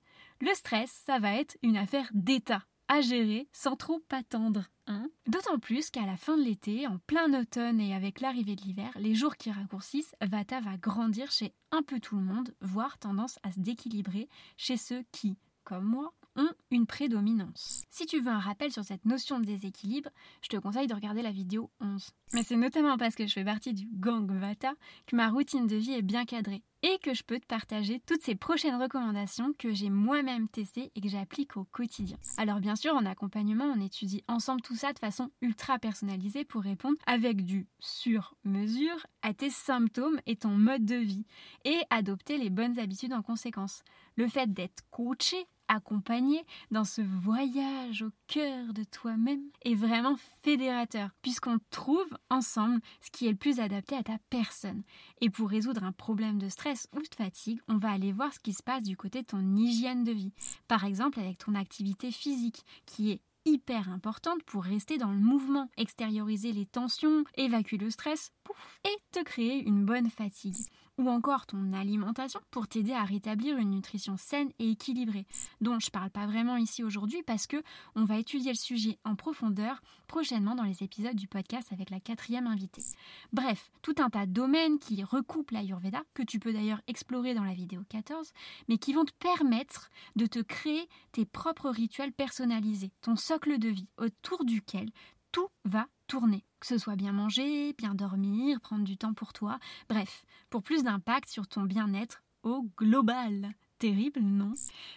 le 0.41 0.53
stress, 0.53 1.03
ça 1.05 1.17
va 1.19 1.33
être 1.33 1.57
une 1.63 1.77
affaire 1.77 2.09
d'état 2.13 2.63
à 2.87 3.01
gérer 3.01 3.47
sans 3.51 3.75
trop 3.75 4.01
attendre. 4.11 4.65
Hein 4.87 5.09
D'autant 5.25 5.57
plus 5.57 5.89
qu'à 5.89 6.05
la 6.05 6.17
fin 6.17 6.37
de 6.37 6.43
l'été, 6.43 6.85
en 6.85 6.99
plein 7.07 7.33
automne 7.39 7.79
et 7.79 7.95
avec 7.95 8.21
l'arrivée 8.21 8.55
de 8.55 8.61
l'hiver, 8.61 8.91
les 8.97 9.15
jours 9.15 9.35
qui 9.35 9.51
raccourcissent, 9.51 10.15
Vata 10.21 10.59
va 10.59 10.77
grandir 10.77 11.31
chez 11.31 11.53
un 11.71 11.81
peu 11.81 11.99
tout 11.99 12.15
le 12.15 12.21
monde, 12.21 12.53
voire 12.61 12.99
tendance 12.99 13.39
à 13.41 13.51
se 13.51 13.59
déquilibrer 13.59 14.29
chez 14.57 14.77
ceux 14.77 15.03
qui, 15.11 15.37
comme 15.63 15.85
moi, 15.85 16.13
ont 16.35 16.51
une 16.71 16.85
prédominance. 16.85 17.83
Si 17.89 18.05
tu 18.05 18.19
veux 18.21 18.31
un 18.31 18.39
rappel 18.39 18.71
sur 18.71 18.83
cette 18.83 19.05
notion 19.05 19.39
de 19.39 19.45
déséquilibre, 19.45 20.09
je 20.41 20.49
te 20.49 20.57
conseille 20.57 20.87
de 20.87 20.93
regarder 20.93 21.21
la 21.21 21.31
vidéo 21.31 21.69
11. 21.79 22.09
Mais 22.33 22.43
c'est 22.43 22.55
notamment 22.55 22.97
parce 22.97 23.15
que 23.15 23.27
je 23.27 23.33
fais 23.33 23.45
partie 23.45 23.73
du 23.73 23.87
gang 23.93 24.29
Vata 24.29 24.73
que 25.07 25.15
ma 25.15 25.29
routine 25.29 25.67
de 25.67 25.75
vie 25.75 25.93
est 25.93 26.01
bien 26.01 26.25
cadrée 26.25 26.63
et 26.85 26.99
que 26.99 27.13
je 27.13 27.23
peux 27.23 27.39
te 27.39 27.45
partager 27.45 28.01
toutes 28.05 28.21
ces 28.21 28.35
prochaines 28.35 28.79
recommandations 28.79 29.53
que 29.57 29.73
j'ai 29.73 29.89
moi-même 29.89 30.47
testées 30.47 30.91
et 30.95 31.01
que 31.01 31.09
j'applique 31.09 31.57
au 31.57 31.63
quotidien. 31.63 32.17
Alors 32.37 32.59
bien 32.59 32.75
sûr, 32.75 32.93
en 32.93 33.05
accompagnement, 33.05 33.65
on 33.65 33.81
étudie 33.81 34.23
ensemble 34.27 34.61
tout 34.61 34.75
ça 34.75 34.93
de 34.93 34.99
façon 34.99 35.31
ultra 35.41 35.79
personnalisée 35.79 36.45
pour 36.45 36.61
répondre 36.61 36.97
avec 37.07 37.43
du 37.43 37.67
sur-mesure 37.79 39.07
à 39.23 39.33
tes 39.33 39.49
symptômes 39.49 40.19
et 40.27 40.35
ton 40.35 40.51
mode 40.51 40.85
de 40.85 40.95
vie 40.95 41.25
et 41.63 41.79
adopter 41.89 42.37
les 42.37 42.51
bonnes 42.51 42.77
habitudes 42.77 43.13
en 43.13 43.23
conséquence. 43.23 43.81
Le 44.15 44.27
fait 44.27 44.53
d'être 44.53 44.83
coaché 44.91 45.47
accompagné 45.67 46.43
dans 46.71 46.83
ce 46.83 47.01
voyage 47.01 48.01
au 48.01 48.11
cœur 48.27 48.73
de 48.73 48.83
toi-même 48.83 49.41
est 49.63 49.75
vraiment 49.75 50.15
fédérateur, 50.43 51.09
puisqu'on 51.21 51.59
trouve 51.69 52.17
ensemble 52.29 52.79
ce 53.01 53.11
qui 53.11 53.27
est 53.27 53.31
le 53.31 53.37
plus 53.37 53.59
adapté 53.59 53.95
à 53.95 54.03
ta 54.03 54.17
personne. 54.29 54.83
Et 55.21 55.29
pour 55.29 55.49
résoudre 55.49 55.83
un 55.83 55.91
problème 55.91 56.39
de 56.39 56.49
stress 56.49 56.87
ou 56.95 56.99
de 57.01 57.15
fatigue, 57.15 57.59
on 57.67 57.77
va 57.77 57.91
aller 57.91 58.11
voir 58.11 58.33
ce 58.33 58.39
qui 58.39 58.53
se 58.53 58.63
passe 58.63 58.83
du 58.83 58.97
côté 58.97 59.21
de 59.21 59.27
ton 59.27 59.55
hygiène 59.55 60.03
de 60.03 60.11
vie. 60.11 60.33
Par 60.67 60.85
exemple 60.85 61.19
avec 61.19 61.37
ton 61.39 61.55
activité 61.55 62.11
physique, 62.11 62.63
qui 62.85 63.11
est 63.11 63.21
hyper 63.45 63.89
importante 63.89 64.43
pour 64.43 64.63
rester 64.63 64.97
dans 64.97 65.11
le 65.11 65.19
mouvement, 65.19 65.69
extérioriser 65.77 66.51
les 66.51 66.65
tensions, 66.65 67.23
évacuer 67.35 67.77
le 67.77 67.91
stress, 67.91 68.31
pouf, 68.43 68.79
et 68.85 68.97
te 69.11 69.23
créer 69.23 69.63
une 69.63 69.85
bonne 69.85 70.09
fatigue 70.09 70.55
ou 70.97 71.09
encore 71.09 71.45
ton 71.45 71.73
alimentation 71.73 72.39
pour 72.51 72.67
t'aider 72.67 72.93
à 72.93 73.03
rétablir 73.03 73.57
une 73.57 73.71
nutrition 73.71 74.17
saine 74.17 74.51
et 74.59 74.71
équilibrée, 74.71 75.25
dont 75.61 75.79
je 75.79 75.89
parle 75.89 76.09
pas 76.09 76.25
vraiment 76.25 76.57
ici 76.57 76.83
aujourd'hui 76.83 77.23
parce 77.23 77.47
que 77.47 77.61
on 77.95 78.03
va 78.03 78.17
étudier 78.17 78.51
le 78.51 78.57
sujet 78.57 78.97
en 79.03 79.15
profondeur 79.15 79.81
prochainement 80.07 80.55
dans 80.55 80.63
les 80.63 80.83
épisodes 80.83 81.15
du 81.15 81.27
podcast 81.27 81.71
avec 81.71 81.89
la 81.89 81.99
quatrième 81.99 82.47
invitée. 82.47 82.83
Bref, 83.33 83.71
tout 83.81 83.95
un 83.99 84.09
tas 84.09 84.25
de 84.25 84.31
domaines 84.31 84.79
qui 84.79 85.03
recoupent 85.03 85.51
l'Ayurveda, 85.51 86.03
que 86.13 86.23
tu 86.23 86.39
peux 86.39 86.53
d'ailleurs 86.53 86.81
explorer 86.87 87.33
dans 87.33 87.43
la 87.43 87.53
vidéo 87.53 87.81
14, 87.89 88.31
mais 88.67 88.77
qui 88.77 88.93
vont 88.93 89.05
te 89.05 89.13
permettre 89.13 89.89
de 90.15 90.25
te 90.25 90.39
créer 90.39 90.87
tes 91.11 91.25
propres 91.25 91.69
rituels 91.69 92.13
personnalisés, 92.13 92.91
ton 93.01 93.15
socle 93.15 93.57
de 93.57 93.69
vie 93.69 93.89
autour 93.97 94.45
duquel 94.45 94.89
tout 95.31 95.49
va 95.65 95.87
tourner. 96.07 96.45
Que 96.59 96.67
ce 96.67 96.77
soit 96.77 96.95
bien 96.95 97.11
manger, 97.11 97.73
bien 97.73 97.93
dormir, 97.95 98.61
prendre 98.61 98.85
du 98.85 98.97
temps 98.97 99.13
pour 99.13 99.33
toi, 99.33 99.59
bref, 99.89 100.23
pour 100.49 100.63
plus 100.63 100.83
d'impact 100.83 101.29
sur 101.29 101.47
ton 101.47 101.63
bien-être 101.63 102.23
au 102.43 102.69
global. 102.77 103.53
Terrible, 103.77 104.21
non? 104.21 104.53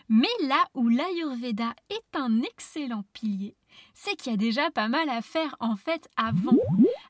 Mais 0.08 0.28
là 0.42 0.64
où 0.74 0.88
l'Ayurveda 0.88 1.74
est 1.90 2.16
un 2.16 2.42
excellent 2.42 3.04
pilier, 3.12 3.56
c'est 3.92 4.14
qu'il 4.14 4.30
y 4.30 4.34
a 4.34 4.38
déjà 4.38 4.70
pas 4.70 4.88
mal 4.88 5.08
à 5.08 5.20
faire 5.20 5.56
en 5.58 5.74
fait 5.74 6.08
avant 6.16 6.56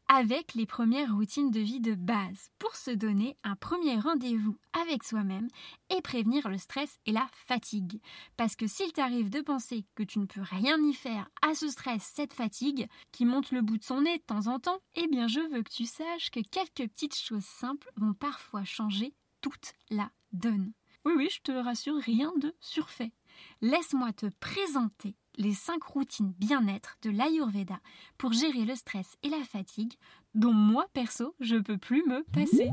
avec 0.08 0.54
les 0.54 0.64
premières 0.64 1.14
routines 1.14 1.50
de 1.50 1.60
vie 1.60 1.80
de 1.80 1.94
base 1.94 2.50
pour 2.58 2.74
se 2.74 2.90
donner 2.90 3.36
un 3.44 3.54
premier 3.54 3.98
rendez-vous 3.98 4.56
avec 4.72 5.04
soi-même 5.04 5.48
et 5.90 6.00
prévenir 6.00 6.48
le 6.48 6.56
stress 6.56 6.98
et 7.04 7.12
la 7.12 7.28
fatigue. 7.32 8.00
Parce 8.38 8.56
que 8.56 8.66
s'il 8.66 8.92
t'arrive 8.92 9.28
de 9.28 9.42
penser 9.42 9.84
que 9.94 10.02
tu 10.02 10.18
ne 10.18 10.26
peux 10.26 10.40
rien 10.40 10.78
y 10.82 10.94
faire 10.94 11.28
à 11.42 11.54
ce 11.54 11.68
stress, 11.68 12.12
cette 12.14 12.32
fatigue 12.32 12.88
qui 13.12 13.26
monte 13.26 13.52
le 13.52 13.60
bout 13.60 13.76
de 13.76 13.84
son 13.84 14.00
nez 14.00 14.16
de 14.16 14.22
temps 14.22 14.46
en 14.46 14.58
temps, 14.58 14.80
eh 14.94 15.06
bien 15.06 15.28
je 15.28 15.40
veux 15.40 15.62
que 15.62 15.70
tu 15.70 15.84
saches 15.84 16.30
que 16.30 16.40
quelques 16.40 16.90
petites 16.90 17.16
choses 17.16 17.44
simples 17.44 17.90
vont 17.96 18.14
parfois 18.14 18.64
changer 18.64 19.12
toute 19.42 19.74
la 19.90 20.10
donne. 20.32 20.72
Oui 21.04 21.12
oui, 21.16 21.28
je 21.30 21.40
te 21.40 21.52
rassure, 21.52 21.98
rien 21.98 22.32
de 22.40 22.54
surfait. 22.60 23.12
Laisse-moi 23.60 24.12
te 24.12 24.26
présenter 24.40 25.16
les 25.36 25.54
5 25.54 25.82
routines 25.82 26.32
bien-être 26.38 26.96
de 27.02 27.10
l'Ayurveda 27.10 27.78
pour 28.18 28.32
gérer 28.32 28.64
le 28.64 28.74
stress 28.74 29.16
et 29.22 29.28
la 29.28 29.44
fatigue 29.44 29.94
dont 30.34 30.52
moi 30.52 30.86
perso 30.92 31.34
je 31.40 31.56
peux 31.56 31.78
plus 31.78 32.04
me 32.06 32.24
passer. 32.24 32.70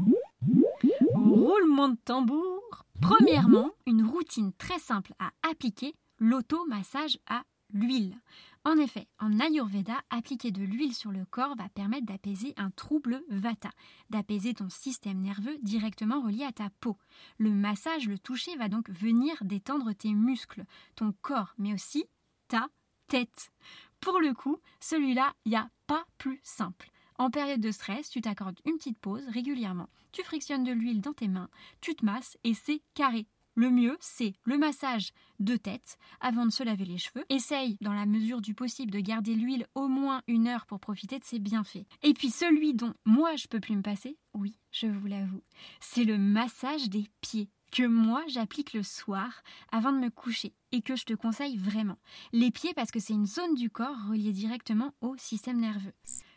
Roulement 1.13 1.89
de 1.89 1.97
tambour. 2.03 2.85
Premièrement, 3.01 3.71
une 3.85 4.03
routine 4.03 4.51
très 4.53 4.79
simple 4.79 5.13
à 5.19 5.31
appliquer, 5.49 5.95
l'automassage 6.19 7.19
à 7.27 7.43
l'huile. 7.75 8.17
En 8.63 8.77
effet, 8.77 9.07
en 9.19 9.39
Ayurveda, 9.39 10.01
appliquer 10.09 10.49
de 10.49 10.63
l'huile 10.63 10.95
sur 10.95 11.11
le 11.11 11.23
corps 11.25 11.55
va 11.55 11.69
permettre 11.69 12.07
d'apaiser 12.07 12.55
un 12.57 12.71
trouble 12.71 13.21
vata, 13.29 13.69
d'apaiser 14.09 14.55
ton 14.55 14.69
système 14.69 15.21
nerveux 15.21 15.59
directement 15.61 16.21
relié 16.21 16.45
à 16.45 16.51
ta 16.51 16.71
peau. 16.79 16.97
Le 17.37 17.51
massage, 17.51 18.07
le 18.07 18.17
toucher 18.17 18.55
va 18.55 18.67
donc 18.67 18.89
venir 18.89 19.35
détendre 19.41 19.93
tes 19.93 20.13
muscles, 20.13 20.65
ton 20.95 21.13
corps, 21.21 21.53
mais 21.59 21.73
aussi 21.73 22.05
ta 22.47 22.67
tête. 23.07 23.51
Pour 23.99 24.19
le 24.19 24.33
coup, 24.33 24.57
celui-là, 24.79 25.33
il 25.45 25.49
n'y 25.49 25.57
a 25.57 25.69
pas 25.85 26.05
plus 26.17 26.39
simple. 26.41 26.89
En 27.17 27.29
période 27.29 27.61
de 27.61 27.71
stress, 27.71 28.09
tu 28.09 28.21
t'accordes 28.21 28.59
une 28.65 28.77
petite 28.77 28.99
pause 28.99 29.27
régulièrement. 29.27 29.89
Tu 30.11 30.23
frictionnes 30.23 30.63
de 30.63 30.71
l'huile 30.71 31.01
dans 31.01 31.13
tes 31.13 31.27
mains, 31.27 31.49
tu 31.81 31.93
te 31.93 32.03
masses 32.03 32.37
et 32.43 32.53
c'est 32.53 32.81
carré. 32.95 33.27
Le 33.55 33.69
mieux, 33.69 33.97
c'est 34.01 34.33
le 34.43 34.57
massage 34.57 35.11
de 35.39 35.55
tête 35.55 35.97
avant 36.19 36.45
de 36.45 36.51
se 36.51 36.61
laver 36.61 36.83
les 36.83 36.97
cheveux. 36.97 37.23
Essaye, 37.29 37.77
dans 37.79 37.93
la 37.93 38.05
mesure 38.05 38.41
du 38.41 38.53
possible, 38.53 38.91
de 38.91 38.99
garder 38.99 39.33
l'huile 39.33 39.65
au 39.75 39.87
moins 39.87 40.21
une 40.27 40.47
heure 40.47 40.65
pour 40.65 40.81
profiter 40.81 41.19
de 41.19 41.23
ses 41.23 41.39
bienfaits. 41.39 41.85
Et 42.03 42.13
puis 42.13 42.29
celui 42.29 42.73
dont 42.73 42.93
moi 43.05 43.37
je 43.37 43.47
peux 43.47 43.61
plus 43.61 43.77
me 43.77 43.81
passer, 43.81 44.17
oui, 44.33 44.59
je 44.71 44.87
vous 44.87 45.07
l'avoue, 45.07 45.41
c'est 45.79 46.03
le 46.03 46.17
massage 46.17 46.89
des 46.89 47.05
pieds 47.21 47.49
que 47.71 47.83
moi 47.83 48.23
j'applique 48.27 48.73
le 48.73 48.83
soir 48.83 49.41
avant 49.71 49.91
de 49.91 49.99
me 49.99 50.09
coucher 50.09 50.53
et 50.71 50.81
que 50.81 50.95
je 50.95 51.05
te 51.05 51.13
conseille 51.13 51.57
vraiment. 51.57 51.97
Les 52.31 52.51
pieds 52.51 52.73
parce 52.73 52.91
que 52.91 52.99
c'est 52.99 53.13
une 53.13 53.25
zone 53.25 53.55
du 53.55 53.69
corps 53.69 54.07
reliée 54.09 54.31
directement 54.31 54.93
au 55.01 55.15
système 55.17 55.59
nerveux. 55.59 55.93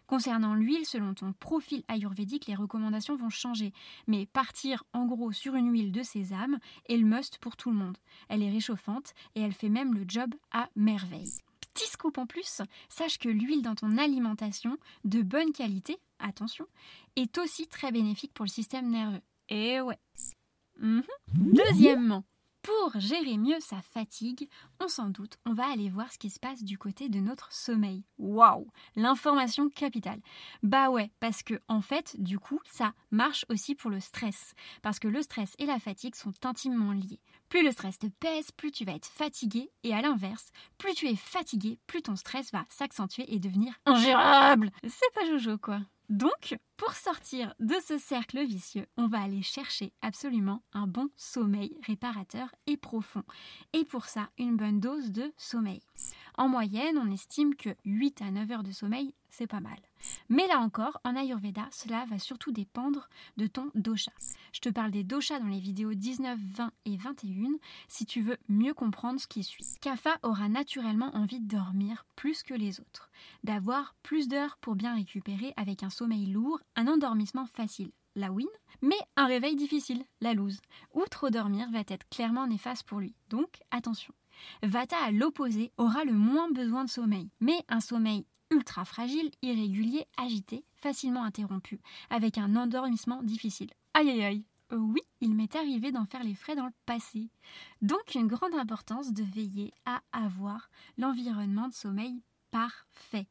Concernant 0.08 0.54
l'huile, 0.54 0.86
selon 0.86 1.14
ton 1.14 1.32
profil 1.34 1.84
ayurvédique, 1.86 2.46
les 2.46 2.54
recommandations 2.56 3.14
vont 3.14 3.28
changer. 3.30 3.72
Mais 4.08 4.26
partir 4.26 4.82
en 4.92 5.04
gros 5.06 5.30
sur 5.30 5.54
une 5.54 5.70
huile 5.70 5.92
de 5.92 6.02
sésame 6.02 6.58
est 6.88 6.96
le 6.96 7.04
must 7.06 7.38
pour 7.38 7.56
tout 7.56 7.70
le 7.70 7.76
monde. 7.76 7.98
Elle 8.28 8.42
est 8.42 8.50
réchauffante 8.50 9.12
et 9.36 9.42
elle 9.42 9.52
fait 9.52 9.68
même 9.68 9.94
le 9.94 10.04
job 10.08 10.34
à 10.50 10.68
merveille. 10.74 11.30
Petit 11.60 11.88
scoop 11.88 12.18
en 12.18 12.26
plus, 12.26 12.62
sache 12.88 13.18
que 13.18 13.28
l'huile 13.28 13.62
dans 13.62 13.76
ton 13.76 13.98
alimentation 13.98 14.78
de 15.04 15.22
bonne 15.22 15.52
qualité, 15.52 15.98
attention, 16.18 16.66
est 17.14 17.38
aussi 17.38 17.68
très 17.68 17.92
bénéfique 17.92 18.32
pour 18.34 18.46
le 18.46 18.50
système 18.50 18.90
nerveux. 18.90 19.20
Et 19.50 19.80
ouais, 19.80 19.98
Mhm. 20.80 21.02
Deuxièmement, 21.34 22.24
Pour 22.68 23.00
gérer 23.00 23.38
mieux 23.38 23.60
sa 23.60 23.80
fatigue, 23.80 24.46
on 24.78 24.88
s'en 24.88 25.08
doute, 25.08 25.38
on 25.46 25.54
va 25.54 25.72
aller 25.72 25.88
voir 25.88 26.12
ce 26.12 26.18
qui 26.18 26.28
se 26.28 26.38
passe 26.38 26.62
du 26.62 26.76
côté 26.76 27.08
de 27.08 27.18
notre 27.18 27.50
sommeil. 27.50 28.04
Waouh, 28.18 28.66
l'information 28.94 29.70
capitale. 29.70 30.20
Bah 30.62 30.90
ouais, 30.90 31.10
parce 31.18 31.42
que 31.42 31.54
en 31.68 31.80
fait, 31.80 32.14
du 32.20 32.38
coup, 32.38 32.60
ça 32.70 32.92
marche 33.10 33.46
aussi 33.48 33.74
pour 33.74 33.90
le 33.90 34.00
stress, 34.00 34.52
parce 34.82 34.98
que 34.98 35.08
le 35.08 35.22
stress 35.22 35.54
et 35.58 35.64
la 35.64 35.78
fatigue 35.78 36.14
sont 36.14 36.34
intimement 36.44 36.92
liés. 36.92 37.22
Plus 37.48 37.64
le 37.64 37.72
stress 37.72 37.98
te 37.98 38.08
pèse, 38.08 38.50
plus 38.50 38.70
tu 38.70 38.84
vas 38.84 38.92
être 38.92 39.06
fatigué, 39.06 39.70
et 39.82 39.94
à 39.94 40.02
l'inverse, 40.02 40.50
plus 40.76 40.92
tu 40.92 41.08
es 41.08 41.16
fatigué, 41.16 41.78
plus 41.86 42.02
ton 42.02 42.16
stress 42.16 42.52
va 42.52 42.66
s'accentuer 42.68 43.32
et 43.32 43.38
devenir 43.38 43.72
ingérable. 43.86 44.70
C'est 44.86 45.14
pas 45.14 45.24
Jojo 45.24 45.56
quoi. 45.56 45.80
Donc, 46.08 46.56
pour 46.78 46.92
sortir 46.92 47.54
de 47.60 47.74
ce 47.86 47.98
cercle 47.98 48.42
vicieux, 48.42 48.86
on 48.96 49.08
va 49.08 49.20
aller 49.20 49.42
chercher 49.42 49.92
absolument 50.00 50.62
un 50.72 50.86
bon 50.86 51.10
sommeil 51.16 51.76
réparateur 51.86 52.48
et 52.66 52.78
profond. 52.78 53.24
Et 53.74 53.84
pour 53.84 54.06
ça, 54.06 54.30
une 54.38 54.56
bonne 54.56 54.80
dose 54.80 55.12
de 55.12 55.32
sommeil. 55.36 55.82
En 56.38 56.48
moyenne, 56.48 56.96
on 56.96 57.12
estime 57.12 57.54
que 57.54 57.76
8 57.84 58.22
à 58.22 58.30
9 58.30 58.50
heures 58.52 58.62
de 58.62 58.72
sommeil, 58.72 59.14
c'est 59.28 59.46
pas 59.46 59.60
mal. 59.60 59.78
Mais 60.30 60.46
là 60.46 60.60
encore, 60.60 61.00
en 61.04 61.16
Ayurveda, 61.16 61.66
cela 61.70 62.04
va 62.06 62.18
surtout 62.18 62.52
dépendre 62.52 63.08
de 63.38 63.46
ton 63.46 63.70
dosha. 63.74 64.12
Je 64.52 64.60
te 64.60 64.68
parle 64.68 64.90
des 64.90 65.04
doshas 65.04 65.40
dans 65.40 65.46
les 65.46 65.60
vidéos 65.60 65.94
19, 65.94 66.38
20 66.38 66.70
et 66.84 66.96
21 66.96 67.58
si 67.88 68.04
tu 68.04 68.20
veux 68.20 68.36
mieux 68.48 68.74
comprendre 68.74 69.20
ce 69.20 69.26
qui 69.26 69.42
suit. 69.42 69.64
Kapha 69.80 70.18
aura 70.22 70.48
naturellement 70.48 71.10
envie 71.14 71.40
de 71.40 71.48
dormir 71.48 72.04
plus 72.14 72.42
que 72.42 72.54
les 72.54 72.80
autres, 72.80 73.10
d'avoir 73.42 73.94
plus 74.02 74.28
d'heures 74.28 74.58
pour 74.60 74.74
bien 74.74 74.94
récupérer 74.94 75.54
avec 75.56 75.82
un 75.82 75.90
sommeil 75.90 76.26
lourd, 76.26 76.60
un 76.76 76.88
endormissement 76.88 77.46
facile, 77.46 77.92
la 78.14 78.30
win, 78.30 78.48
mais 78.82 78.98
un 79.16 79.26
réveil 79.26 79.56
difficile, 79.56 80.04
la 80.20 80.34
lose, 80.34 80.60
ou 80.92 81.04
trop 81.10 81.30
dormir 81.30 81.70
va 81.70 81.80
être 81.80 82.08
clairement 82.10 82.46
néfaste 82.46 82.86
pour 82.86 83.00
lui. 83.00 83.14
Donc 83.30 83.60
attention. 83.70 84.12
Vata 84.62 84.96
à 84.98 85.10
l'opposé 85.10 85.72
aura 85.78 86.04
le 86.04 86.12
moins 86.12 86.50
besoin 86.50 86.84
de 86.84 86.90
sommeil, 86.90 87.30
mais 87.40 87.64
un 87.68 87.80
sommeil 87.80 88.26
ultra 88.50 88.84
fragile, 88.84 89.30
irrégulier, 89.42 90.06
agité, 90.16 90.64
facilement 90.74 91.24
interrompu, 91.24 91.80
avec 92.10 92.38
un 92.38 92.56
endormissement 92.56 93.22
difficile. 93.22 93.70
Aïe 93.94 94.10
aïe 94.10 94.24
aïe 94.24 94.44
euh, 94.72 94.76
oui, 94.76 95.00
il 95.22 95.34
m'est 95.34 95.56
arrivé 95.56 95.92
d'en 95.92 96.04
faire 96.04 96.22
les 96.22 96.34
frais 96.34 96.54
dans 96.54 96.66
le 96.66 96.72
passé. 96.84 97.30
Donc 97.80 98.14
une 98.14 98.26
grande 98.26 98.54
importance 98.54 99.12
de 99.14 99.22
veiller 99.22 99.72
à 99.86 100.02
avoir 100.12 100.68
l'environnement 100.98 101.68
de 101.68 101.72
sommeil 101.72 102.22
parfait. 102.50 103.26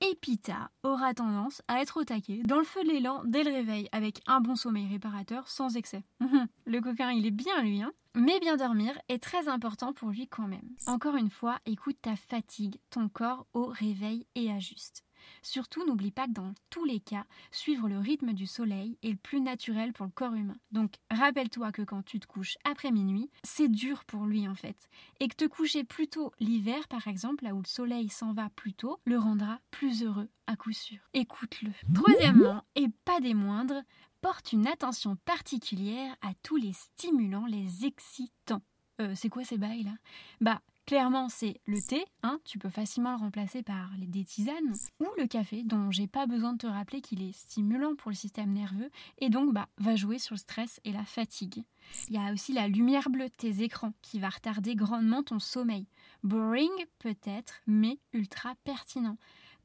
Epita 0.00 0.70
aura 0.82 1.12
tendance 1.12 1.62
à 1.66 1.80
être 1.80 2.00
au 2.00 2.04
taquet, 2.04 2.42
dans 2.44 2.58
le 2.58 2.64
feu 2.64 2.82
de 2.84 2.88
l'élan 2.88 3.22
dès 3.24 3.42
le 3.42 3.50
réveil, 3.50 3.88
avec 3.92 4.20
un 4.26 4.40
bon 4.40 4.54
sommeil 4.54 4.88
réparateur 4.88 5.48
sans 5.48 5.76
excès. 5.76 6.04
le 6.66 6.80
coquin, 6.80 7.10
il 7.10 7.26
est 7.26 7.32
bien 7.32 7.62
lui, 7.62 7.82
hein 7.82 7.92
mais 8.14 8.40
bien 8.40 8.56
dormir 8.56 8.98
est 9.08 9.22
très 9.22 9.48
important 9.48 9.92
pour 9.92 10.10
lui 10.10 10.26
quand 10.26 10.48
même. 10.48 10.74
Encore 10.86 11.16
une 11.16 11.30
fois, 11.30 11.58
écoute 11.66 11.98
ta 12.02 12.16
fatigue, 12.16 12.80
ton 12.90 13.08
corps 13.08 13.46
au 13.54 13.66
réveil 13.66 14.26
et 14.34 14.50
ajuste. 14.50 15.04
Surtout, 15.42 15.84
n'oublie 15.86 16.10
pas 16.10 16.26
que 16.26 16.32
dans 16.32 16.54
tous 16.70 16.84
les 16.84 17.00
cas, 17.00 17.24
suivre 17.50 17.88
le 17.88 17.98
rythme 17.98 18.32
du 18.32 18.46
soleil 18.46 18.98
est 19.02 19.10
le 19.10 19.16
plus 19.16 19.40
naturel 19.40 19.92
pour 19.92 20.06
le 20.06 20.12
corps 20.12 20.34
humain. 20.34 20.56
Donc, 20.72 20.94
rappelle-toi 21.10 21.72
que 21.72 21.82
quand 21.82 22.02
tu 22.04 22.20
te 22.20 22.26
couches 22.26 22.56
après 22.64 22.90
minuit, 22.90 23.30
c'est 23.42 23.68
dur 23.68 24.04
pour 24.04 24.26
lui 24.26 24.48
en 24.48 24.54
fait. 24.54 24.88
Et 25.20 25.28
que 25.28 25.36
te 25.36 25.44
coucher 25.46 25.84
plus 25.84 26.08
tôt 26.08 26.32
l'hiver, 26.40 26.88
par 26.88 27.06
exemple, 27.08 27.44
là 27.44 27.54
où 27.54 27.58
le 27.62 27.68
soleil 27.68 28.08
s'en 28.08 28.32
va 28.32 28.50
plus 28.50 28.74
tôt, 28.74 28.98
le 29.04 29.18
rendra 29.18 29.60
plus 29.70 30.02
heureux 30.02 30.28
à 30.46 30.56
coup 30.56 30.72
sûr. 30.72 30.98
Écoute-le. 31.12 31.70
Troisièmement, 31.94 32.64
et 32.74 32.88
pas 33.04 33.20
des 33.20 33.34
moindres, 33.34 33.82
porte 34.20 34.52
une 34.52 34.66
attention 34.66 35.16
particulière 35.24 36.16
à 36.22 36.32
tous 36.42 36.56
les 36.56 36.72
stimulants, 36.72 37.46
les 37.46 37.84
excitants. 37.84 38.62
Euh, 39.00 39.12
c'est 39.14 39.28
quoi 39.28 39.44
ces 39.44 39.58
bails 39.58 39.84
là 39.84 39.92
Bah, 40.40 40.60
clairement, 40.88 41.28
c'est 41.28 41.60
le 41.66 41.82
thé, 41.82 42.02
hein, 42.22 42.40
tu 42.46 42.58
peux 42.58 42.70
facilement 42.70 43.10
le 43.10 43.18
remplacer 43.18 43.62
par 43.62 43.90
les, 43.98 44.06
des 44.06 44.24
tisanes, 44.24 44.72
ou 45.00 45.06
le 45.18 45.26
café, 45.26 45.62
dont 45.62 45.90
j'ai 45.90 46.06
pas 46.06 46.26
besoin 46.26 46.54
de 46.54 46.58
te 46.58 46.66
rappeler 46.66 47.02
qu'il 47.02 47.22
est 47.22 47.36
stimulant 47.36 47.94
pour 47.94 48.10
le 48.10 48.16
système 48.16 48.54
nerveux, 48.54 48.88
et 49.18 49.28
donc 49.28 49.52
bah, 49.52 49.68
va 49.76 49.96
jouer 49.96 50.18
sur 50.18 50.34
le 50.34 50.38
stress 50.38 50.80
et 50.86 50.92
la 50.92 51.04
fatigue. 51.04 51.62
Il 52.08 52.14
y 52.14 52.18
a 52.18 52.32
aussi 52.32 52.54
la 52.54 52.68
lumière 52.68 53.10
bleue 53.10 53.28
de 53.28 53.34
tes 53.34 53.62
écrans, 53.62 53.92
qui 54.00 54.18
va 54.18 54.30
retarder 54.30 54.76
grandement 54.76 55.22
ton 55.22 55.38
sommeil. 55.38 55.86
Boring 56.22 56.70
peut-être, 57.00 57.60
mais 57.66 57.98
ultra 58.14 58.54
pertinent. 58.64 59.18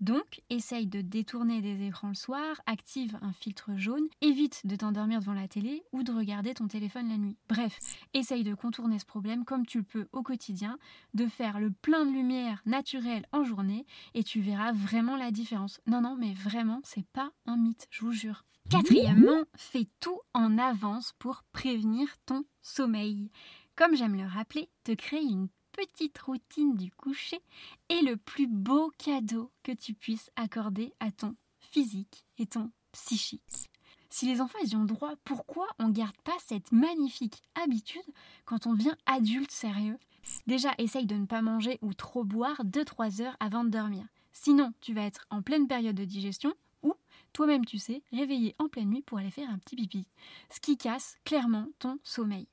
Donc, 0.03 0.41
essaye 0.49 0.85
de 0.85 0.99
détourner 0.99 1.61
des 1.61 1.87
écrans 1.87 2.09
le 2.09 2.13
soir, 2.13 2.59
active 2.65 3.17
un 3.21 3.31
filtre 3.31 3.71
jaune, 3.77 4.09
évite 4.19 4.67
de 4.67 4.75
t'endormir 4.75 5.21
devant 5.21 5.31
la 5.31 5.47
télé 5.47 5.81
ou 5.93 6.03
de 6.03 6.11
regarder 6.11 6.53
ton 6.53 6.67
téléphone 6.67 7.07
la 7.07 7.15
nuit. 7.15 7.37
Bref, 7.47 7.79
essaye 8.13 8.43
de 8.43 8.53
contourner 8.53 8.99
ce 8.99 9.05
problème 9.05 9.45
comme 9.45 9.65
tu 9.65 9.77
le 9.77 9.85
peux 9.85 10.09
au 10.11 10.21
quotidien, 10.21 10.77
de 11.13 11.25
faire 11.27 11.57
le 11.57 11.71
plein 11.71 12.05
de 12.05 12.11
lumière 12.11 12.61
naturelle 12.65 13.25
en 13.31 13.45
journée 13.45 13.85
et 14.13 14.25
tu 14.25 14.41
verras 14.41 14.73
vraiment 14.73 15.15
la 15.15 15.31
différence. 15.31 15.79
Non, 15.87 16.01
non, 16.01 16.17
mais 16.19 16.33
vraiment, 16.33 16.81
c'est 16.83 17.07
pas 17.13 17.31
un 17.45 17.55
mythe, 17.55 17.87
je 17.89 18.03
vous 18.03 18.11
jure. 18.11 18.43
Quatrièmement, 18.69 19.45
fais 19.55 19.87
tout 20.01 20.19
en 20.33 20.57
avance 20.57 21.13
pour 21.17 21.43
prévenir 21.53 22.09
ton 22.25 22.43
sommeil. 22.61 23.31
Comme 23.77 23.95
j'aime 23.95 24.17
le 24.17 24.27
rappeler, 24.27 24.67
te 24.83 24.91
créer 24.91 25.23
une 25.23 25.47
petite 25.73 26.17
routine 26.19 26.75
du 26.75 26.91
coucher 26.91 27.41
est 27.89 28.01
le 28.01 28.15
plus 28.15 28.47
beau 28.47 28.91
cadeau 28.97 29.51
que 29.63 29.71
tu 29.71 29.93
puisses 29.93 30.31
accorder 30.35 30.93
à 30.99 31.11
ton 31.11 31.35
physique 31.59 32.25
et 32.37 32.45
ton 32.45 32.71
psychique. 32.91 33.69
Si 34.09 34.27
les 34.27 34.41
enfants 34.41 34.59
y 34.63 34.75
ont 34.75 34.85
droit, 34.85 35.13
pourquoi 35.23 35.67
on 35.79 35.87
ne 35.87 35.93
garde 35.93 36.15
pas 36.23 36.37
cette 36.45 36.71
magnifique 36.71 37.41
habitude 37.55 38.01
quand 38.45 38.67
on 38.67 38.73
devient 38.73 38.95
adulte 39.07 39.51
sérieux? 39.51 39.97
Déjà, 40.45 40.73
essaye 40.77 41.07
de 41.07 41.15
ne 41.15 41.25
pas 41.25 41.41
manger 41.41 41.79
ou 41.81 41.93
trop 41.93 42.23
boire 42.23 42.63
2-3 42.63 43.23
heures 43.23 43.37
avant 43.39 43.63
de 43.63 43.69
dormir. 43.69 44.05
Sinon, 44.31 44.71
tu 44.81 44.93
vas 44.93 45.05
être 45.05 45.25
en 45.31 45.41
pleine 45.41 45.67
période 45.67 45.95
de 45.95 46.05
digestion 46.05 46.53
ou, 46.83 46.93
toi-même 47.33 47.65
tu 47.65 47.79
sais, 47.79 48.03
réveillé 48.11 48.55
en 48.59 48.69
pleine 48.69 48.89
nuit 48.89 49.01
pour 49.01 49.17
aller 49.17 49.31
faire 49.31 49.49
un 49.49 49.57
petit 49.57 49.75
pipi. 49.75 50.07
Ce 50.51 50.59
qui 50.59 50.77
casse 50.77 51.17
clairement 51.23 51.67
ton 51.79 51.97
sommeil. 52.03 52.47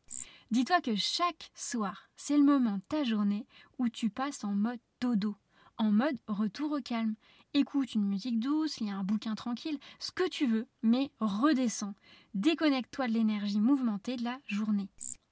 Dis-toi 0.51 0.81
que 0.81 0.97
chaque 0.97 1.53
soir, 1.55 2.11
c'est 2.17 2.37
le 2.37 2.43
moment 2.43 2.79
de 2.79 2.83
ta 2.89 3.05
journée 3.05 3.47
où 3.79 3.89
tu 3.89 4.11
passes 4.11 4.43
en 4.43 4.53
mode 4.53 4.81
dodo, 5.01 5.37
en 5.79 5.93
mode 5.93 6.19
retour 6.27 6.73
au 6.73 6.81
calme. 6.81 7.15
Écoute 7.55 7.95
une 7.95 8.05
musique 8.05 8.41
douce, 8.41 8.81
lis 8.81 8.91
un 8.91 9.05
bouquin 9.05 9.37
tranquille, 9.37 9.79
ce 10.01 10.11
que 10.11 10.29
tu 10.29 10.49
veux, 10.49 10.67
mais 10.83 11.13
redescends. 11.21 11.95
Déconnecte-toi 12.35 13.07
de 13.07 13.13
l'énergie 13.13 13.61
mouvementée 13.61 14.17
de 14.17 14.25
la 14.25 14.41
journée. 14.47 14.89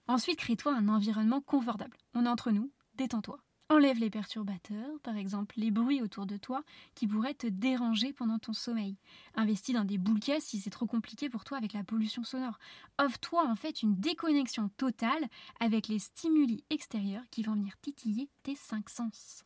Ensuite, 0.07 0.38
crée-toi 0.38 0.72
un 0.72 0.88
environnement 0.88 1.40
confortable. 1.40 1.96
On 2.14 2.24
est 2.24 2.28
entre 2.28 2.52
nous, 2.52 2.70
détends-toi. 2.94 3.40
Enlève 3.70 3.98
les 3.98 4.09
perturbateurs, 4.09 4.98
par 5.02 5.18
exemple 5.18 5.54
les 5.59 5.70
bruits 5.70 6.00
autour 6.00 6.24
de 6.24 6.38
toi 6.38 6.64
qui 6.94 7.07
pourraient 7.07 7.35
te 7.35 7.46
déranger 7.46 8.14
pendant 8.14 8.38
ton 8.38 8.54
sommeil. 8.54 8.96
Investis 9.35 9.74
dans 9.74 9.85
des 9.85 9.98
boules 9.98 10.20
si 10.40 10.59
c'est 10.59 10.70
trop 10.70 10.87
compliqué 10.87 11.28
pour 11.28 11.44
toi 11.44 11.59
avec 11.59 11.74
la 11.74 11.85
pollution 11.85 12.24
sonore. 12.24 12.59
Offre-toi 12.98 13.46
en 13.46 13.57
fait 13.57 13.83
une 13.83 13.94
déconnexion 13.94 14.70
totale 14.78 15.28
avec 15.61 15.88
les 15.88 15.98
stimuli 15.98 16.64
extérieurs 16.70 17.24
qui 17.31 17.42
vont 17.42 17.52
venir 17.52 17.78
titiller 17.83 18.31
tes 18.42 18.54
cinq 18.54 18.88
sens. 18.88 19.44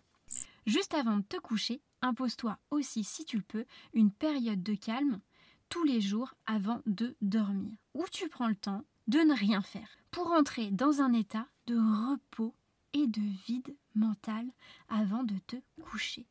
Juste 0.66 0.94
avant 0.94 1.16
de 1.16 1.24
te 1.24 1.38
coucher, 1.38 1.82
impose-toi 2.00 2.58
aussi, 2.70 3.02
si 3.02 3.24
tu 3.24 3.36
le 3.36 3.42
peux, 3.42 3.64
une 3.92 4.12
période 4.12 4.62
de 4.62 4.76
calme 4.76 5.20
tous 5.68 5.82
les 5.82 6.00
jours 6.00 6.34
avant 6.46 6.80
de 6.86 7.16
dormir, 7.22 7.76
où 7.94 8.04
tu 8.12 8.28
prends 8.28 8.48
le 8.48 8.54
temps 8.54 8.84
de 9.08 9.18
ne 9.18 9.34
rien 9.34 9.62
faire 9.62 9.88
pour 10.12 10.30
entrer 10.30 10.70
dans 10.70 11.00
un 11.00 11.12
état 11.12 11.48
de 11.66 11.76
repos 11.76 12.54
et 12.92 13.06
de 13.06 13.20
vide 13.46 13.76
mental 13.94 14.46
avant 14.88 15.22
de 15.22 15.38
te 15.46 15.56
coucher. 15.82 16.26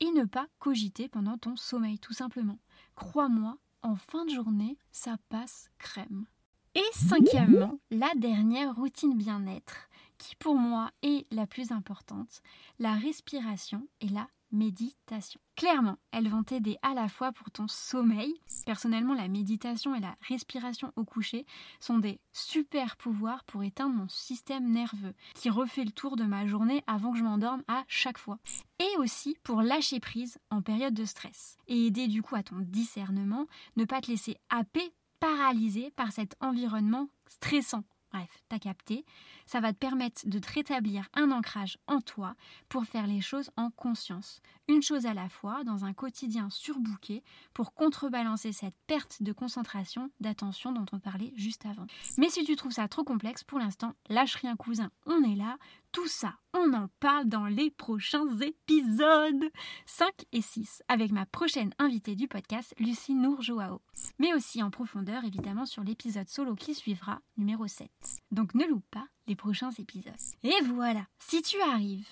Et 0.00 0.10
ne 0.10 0.24
pas 0.24 0.48
cogiter 0.58 1.08
pendant 1.08 1.38
ton 1.38 1.56
sommeil, 1.56 1.98
tout 1.98 2.12
simplement. 2.12 2.58
Crois-moi, 2.96 3.56
en 3.82 3.96
fin 3.96 4.24
de 4.24 4.30
journée, 4.30 4.78
ça 4.90 5.16
passe 5.28 5.70
crème. 5.78 6.26
Et 6.74 6.82
cinquièmement, 6.92 7.78
la 7.90 8.10
dernière 8.16 8.74
routine 8.74 9.16
bien-être, 9.16 9.88
qui 10.18 10.36
pour 10.36 10.54
moi 10.54 10.90
est 11.02 11.26
la 11.32 11.46
plus 11.46 11.70
importante, 11.70 12.42
la 12.78 12.94
respiration 12.94 13.86
et 14.00 14.08
la 14.08 14.28
méditation. 14.52 15.40
Clairement, 15.56 15.98
elles 16.12 16.28
vont 16.28 16.42
t'aider 16.42 16.78
à 16.82 16.94
la 16.94 17.08
fois 17.08 17.32
pour 17.32 17.50
ton 17.50 17.68
sommeil. 17.68 18.34
Personnellement, 18.64 19.14
la 19.14 19.28
méditation 19.28 19.94
et 19.94 20.00
la 20.00 20.16
respiration 20.28 20.92
au 20.96 21.04
coucher 21.04 21.46
sont 21.80 21.98
des 21.98 22.20
super 22.32 22.96
pouvoirs 22.96 23.44
pour 23.44 23.62
éteindre 23.62 23.94
mon 23.94 24.08
système 24.08 24.70
nerveux 24.70 25.14
qui 25.34 25.50
refait 25.50 25.84
le 25.84 25.90
tour 25.90 26.16
de 26.16 26.24
ma 26.24 26.46
journée 26.46 26.82
avant 26.86 27.12
que 27.12 27.18
je 27.18 27.24
m'endorme 27.24 27.62
à 27.68 27.84
chaque 27.88 28.18
fois. 28.18 28.38
Et 28.78 28.98
aussi 28.98 29.36
pour 29.42 29.62
lâcher 29.62 30.00
prise 30.00 30.38
en 30.50 30.62
période 30.62 30.94
de 30.94 31.04
stress 31.04 31.56
et 31.68 31.86
aider 31.86 32.08
du 32.08 32.22
coup 32.22 32.34
à 32.34 32.42
ton 32.42 32.56
discernement, 32.58 33.46
ne 33.76 33.84
pas 33.84 34.00
te 34.00 34.10
laisser 34.10 34.36
happer, 34.50 34.92
paralyser 35.20 35.90
par 35.92 36.12
cet 36.12 36.36
environnement 36.40 37.08
stressant 37.28 37.84
Bref, 38.12 38.42
t'as 38.48 38.58
capté. 38.58 39.06
Ça 39.46 39.60
va 39.60 39.72
te 39.72 39.78
permettre 39.78 40.28
de 40.28 40.38
te 40.38 40.52
rétablir 40.52 41.08
un 41.14 41.30
ancrage 41.30 41.78
en 41.86 42.00
toi 42.00 42.34
pour 42.68 42.84
faire 42.84 43.06
les 43.06 43.22
choses 43.22 43.50
en 43.56 43.70
conscience. 43.70 44.40
Une 44.68 44.82
chose 44.82 45.06
à 45.06 45.14
la 45.14 45.28
fois, 45.28 45.64
dans 45.64 45.84
un 45.84 45.94
quotidien 45.94 46.50
surbooké, 46.50 47.22
pour 47.54 47.74
contrebalancer 47.74 48.52
cette 48.52 48.76
perte 48.86 49.22
de 49.22 49.32
concentration, 49.32 50.10
d'attention 50.20 50.72
dont 50.72 50.86
on 50.92 50.98
parlait 50.98 51.32
juste 51.36 51.64
avant. 51.64 51.86
Mais 52.18 52.28
si 52.28 52.44
tu 52.44 52.54
trouves 52.54 52.72
ça 52.72 52.86
trop 52.86 53.02
complexe, 53.02 53.44
pour 53.44 53.58
l'instant, 53.58 53.94
lâche 54.08 54.34
rien 54.36 54.56
cousin, 54.56 54.90
on 55.06 55.22
est 55.22 55.36
là. 55.36 55.56
Tout 55.90 56.08
ça, 56.08 56.34
on 56.54 56.72
en 56.72 56.88
parle 57.00 57.28
dans 57.28 57.46
les 57.46 57.70
prochains 57.70 58.38
épisodes 58.40 59.50
5 59.84 60.08
et 60.32 60.40
6, 60.40 60.82
avec 60.88 61.12
ma 61.12 61.26
prochaine 61.26 61.74
invitée 61.78 62.16
du 62.16 62.28
podcast, 62.28 62.74
Lucie 62.78 63.14
Nour 63.14 63.42
Joao. 63.42 63.82
Mais 64.18 64.32
aussi 64.32 64.62
en 64.62 64.70
profondeur, 64.70 65.24
évidemment, 65.24 65.66
sur 65.66 65.84
l'épisode 65.84 66.28
solo 66.28 66.54
qui 66.54 66.74
suivra, 66.74 67.20
numéro 67.36 67.66
7. 67.66 67.90
Donc 68.32 68.54
ne 68.54 68.64
loupe 68.64 68.86
pas 68.90 69.06
les 69.26 69.36
prochains 69.36 69.70
épisodes. 69.70 70.12
Et 70.42 70.60
voilà, 70.64 71.06
si 71.18 71.42
tu 71.42 71.60
arrives 71.60 72.08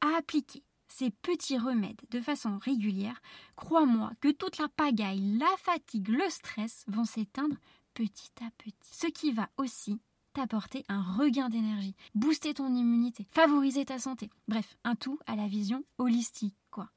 à 0.00 0.18
appliquer 0.18 0.62
ces 0.86 1.10
petits 1.10 1.58
remèdes 1.58 2.00
de 2.10 2.20
façon 2.20 2.58
régulière, 2.58 3.20
crois-moi 3.56 4.12
que 4.20 4.30
toute 4.30 4.58
la 4.58 4.68
pagaille, 4.68 5.38
la 5.38 5.56
fatigue, 5.58 6.08
le 6.08 6.28
stress 6.28 6.84
vont 6.86 7.06
s'éteindre 7.06 7.56
petit 7.94 8.30
à 8.40 8.50
petit. 8.58 8.94
Ce 8.94 9.06
qui 9.06 9.32
va 9.32 9.48
aussi 9.56 10.00
t'apporter 10.34 10.84
un 10.88 11.02
regain 11.02 11.48
d'énergie, 11.48 11.94
booster 12.14 12.54
ton 12.54 12.74
immunité, 12.74 13.26
favoriser 13.30 13.84
ta 13.84 13.98
santé. 13.98 14.30
Bref, 14.48 14.76
un 14.84 14.94
tout 14.94 15.18
à 15.26 15.36
la 15.36 15.48
vision 15.48 15.84
holistique, 15.98 16.56
quoi. 16.70 16.90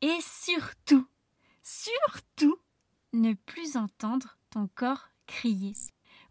Et 0.00 0.18
surtout, 0.20 1.06
surtout, 1.62 2.56
ne 3.12 3.34
plus 3.34 3.76
entendre 3.76 4.38
ton 4.50 4.68
corps 4.74 5.08
crier. 5.26 5.72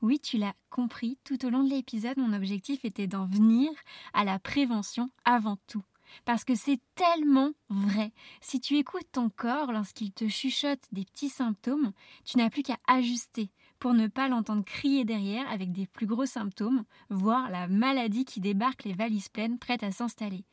Oui, 0.01 0.19
tu 0.19 0.37
l'as 0.37 0.55
compris, 0.69 1.17
tout 1.23 1.45
au 1.45 1.49
long 1.49 1.63
de 1.63 1.69
l'épisode, 1.69 2.17
mon 2.17 2.33
objectif 2.33 2.85
était 2.85 3.07
d'en 3.07 3.25
venir 3.25 3.69
à 4.13 4.23
la 4.23 4.39
prévention 4.39 5.09
avant 5.25 5.57
tout. 5.67 5.83
Parce 6.25 6.43
que 6.43 6.55
c'est 6.55 6.79
tellement 6.95 7.51
vrai. 7.69 8.11
Si 8.41 8.59
tu 8.59 8.77
écoutes 8.77 9.11
ton 9.11 9.29
corps 9.29 9.71
lorsqu'il 9.71 10.11
te 10.11 10.27
chuchote 10.27 10.83
des 10.91 11.05
petits 11.05 11.29
symptômes, 11.29 11.91
tu 12.25 12.37
n'as 12.37 12.49
plus 12.49 12.63
qu'à 12.63 12.77
ajuster 12.87 13.51
pour 13.79 13.93
ne 13.93 14.07
pas 14.07 14.27
l'entendre 14.27 14.63
crier 14.63 15.05
derrière 15.05 15.49
avec 15.49 15.71
des 15.71 15.87
plus 15.87 16.05
gros 16.05 16.25
symptômes, 16.25 16.83
voire 17.09 17.49
la 17.49 17.67
maladie 17.67 18.25
qui 18.25 18.41
débarque 18.41 18.83
les 18.83 18.93
valises 18.93 19.29
pleines 19.29 19.57
prêtes 19.57 19.83
à 19.83 19.91
s'installer. 19.91 20.43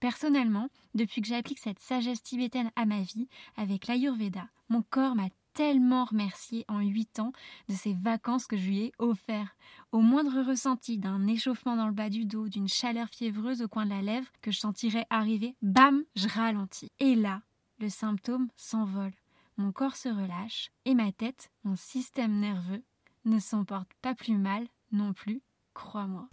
Personnellement, 0.00 0.68
depuis 0.94 1.22
que 1.22 1.28
j'applique 1.28 1.60
cette 1.60 1.78
sagesse 1.78 2.22
tibétaine 2.22 2.70
à 2.76 2.84
ma 2.84 3.00
vie, 3.00 3.28
avec 3.56 3.86
l'Ayurveda, 3.86 4.48
mon 4.68 4.82
corps 4.82 5.14
m'a 5.14 5.28
tellement 5.54 6.04
remercié 6.04 6.64
en 6.68 6.80
huit 6.80 7.18
ans 7.18 7.32
de 7.68 7.74
ces 7.74 7.94
vacances 7.94 8.46
que 8.46 8.56
je 8.56 8.66
lui 8.66 8.80
ai 8.80 8.92
offertes. 8.98 9.56
Au 9.92 10.00
moindre 10.00 10.42
ressenti 10.42 10.98
d'un 10.98 11.26
échauffement 11.26 11.76
dans 11.76 11.86
le 11.86 11.92
bas 11.92 12.10
du 12.10 12.26
dos, 12.26 12.48
d'une 12.48 12.68
chaleur 12.68 13.08
fiévreuse 13.08 13.62
au 13.62 13.68
coin 13.68 13.86
de 13.86 13.90
la 13.90 14.02
lèvre 14.02 14.26
que 14.42 14.50
je 14.50 14.58
sentirais 14.58 15.06
arriver, 15.10 15.56
bam, 15.62 16.02
je 16.16 16.28
ralentis. 16.28 16.90
Et 16.98 17.14
là, 17.14 17.42
le 17.78 17.88
symptôme 17.88 18.48
s'envole 18.56 19.12
mon 19.56 19.72
corps 19.72 19.96
se 19.96 20.08
relâche 20.08 20.70
et 20.84 20.94
ma 20.94 21.12
tête, 21.12 21.50
mon 21.62 21.76
système 21.76 22.38
nerveux, 22.40 22.82
ne 23.24 23.38
s'en 23.38 23.64
porte 23.64 23.92
pas 24.02 24.14
plus 24.14 24.36
mal 24.36 24.66
non 24.92 25.12
plus, 25.12 25.42
crois-moi. 25.74 26.28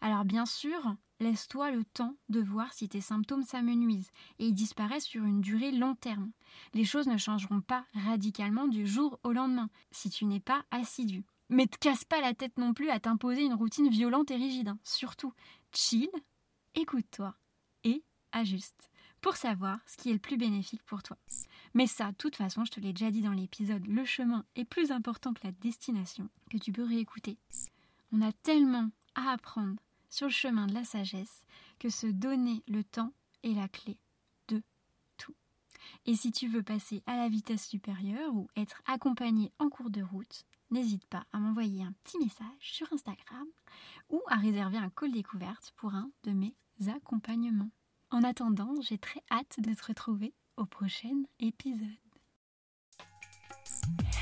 Alors 0.00 0.24
bien 0.24 0.46
sûr, 0.46 0.94
laisse-toi 1.20 1.70
le 1.70 1.84
temps 1.84 2.16
de 2.28 2.40
voir 2.40 2.72
si 2.72 2.88
tes 2.88 3.00
symptômes 3.00 3.44
s'amenuisent 3.44 4.10
et 4.38 4.46
ils 4.46 4.54
disparaissent 4.54 5.04
sur 5.04 5.24
une 5.24 5.40
durée 5.40 5.70
long 5.70 5.94
terme. 5.94 6.32
Les 6.74 6.84
choses 6.84 7.06
ne 7.06 7.16
changeront 7.16 7.60
pas 7.60 7.84
radicalement 7.94 8.66
du 8.66 8.86
jour 8.86 9.20
au 9.22 9.32
lendemain 9.32 9.70
si 9.90 10.10
tu 10.10 10.24
n'es 10.24 10.40
pas 10.40 10.64
assidu. 10.70 11.24
Mais 11.48 11.66
te 11.66 11.78
casse 11.78 12.04
pas 12.04 12.20
la 12.20 12.34
tête 12.34 12.58
non 12.58 12.74
plus 12.74 12.90
à 12.90 13.00
t'imposer 13.00 13.44
une 13.44 13.54
routine 13.54 13.88
violente 13.88 14.30
et 14.30 14.36
rigide. 14.36 14.68
Hein. 14.68 14.78
Surtout, 14.82 15.32
chill, 15.72 16.10
écoute-toi 16.74 17.34
et 17.84 18.02
ajuste 18.32 18.90
pour 19.20 19.36
savoir 19.36 19.78
ce 19.86 19.96
qui 19.96 20.10
est 20.10 20.14
le 20.14 20.18
plus 20.18 20.38
bénéfique 20.38 20.82
pour 20.84 21.02
toi. 21.02 21.18
Mais 21.74 21.86
ça, 21.86 22.12
de 22.12 22.16
toute 22.16 22.36
façon, 22.36 22.64
je 22.64 22.70
te 22.70 22.80
l'ai 22.80 22.92
déjà 22.92 23.10
dit 23.10 23.20
dans 23.20 23.32
l'épisode, 23.32 23.86
le 23.86 24.04
chemin 24.04 24.44
est 24.56 24.64
plus 24.64 24.92
important 24.92 25.34
que 25.34 25.44
la 25.44 25.52
destination, 25.52 26.30
que 26.50 26.56
tu 26.56 26.72
peux 26.72 26.84
réécouter. 26.84 27.36
On 28.12 28.22
a 28.22 28.32
tellement 28.32 28.90
à 29.14 29.32
apprendre 29.32 29.76
sur 30.10 30.26
le 30.26 30.32
chemin 30.32 30.66
de 30.66 30.74
la 30.74 30.84
sagesse 30.84 31.44
que 31.78 31.88
se 31.88 32.06
donner 32.06 32.62
le 32.68 32.84
temps 32.84 33.12
est 33.42 33.54
la 33.54 33.68
clé 33.68 33.96
de 34.48 34.62
tout. 35.16 35.34
Et 36.04 36.14
si 36.14 36.32
tu 36.32 36.48
veux 36.48 36.62
passer 36.62 37.02
à 37.06 37.16
la 37.16 37.28
vitesse 37.28 37.66
supérieure 37.66 38.34
ou 38.34 38.48
être 38.56 38.82
accompagné 38.86 39.52
en 39.58 39.70
cours 39.70 39.90
de 39.90 40.02
route, 40.02 40.44
n'hésite 40.70 41.06
pas 41.06 41.24
à 41.32 41.38
m'envoyer 41.38 41.82
un 41.82 41.94
petit 42.04 42.18
message 42.18 42.46
sur 42.60 42.92
Instagram 42.92 43.46
ou 44.10 44.20
à 44.26 44.36
réserver 44.36 44.76
un 44.76 44.90
call 44.90 45.12
découverte 45.12 45.72
pour 45.76 45.94
un 45.94 46.10
de 46.24 46.32
mes 46.32 46.54
accompagnements. 46.94 47.70
En 48.10 48.22
attendant, 48.24 48.74
j'ai 48.82 48.98
très 48.98 49.22
hâte 49.30 49.56
de 49.58 49.72
te 49.72 49.86
retrouver 49.86 50.34
au 50.56 50.66
prochain 50.66 51.22
épisode. 51.38 51.88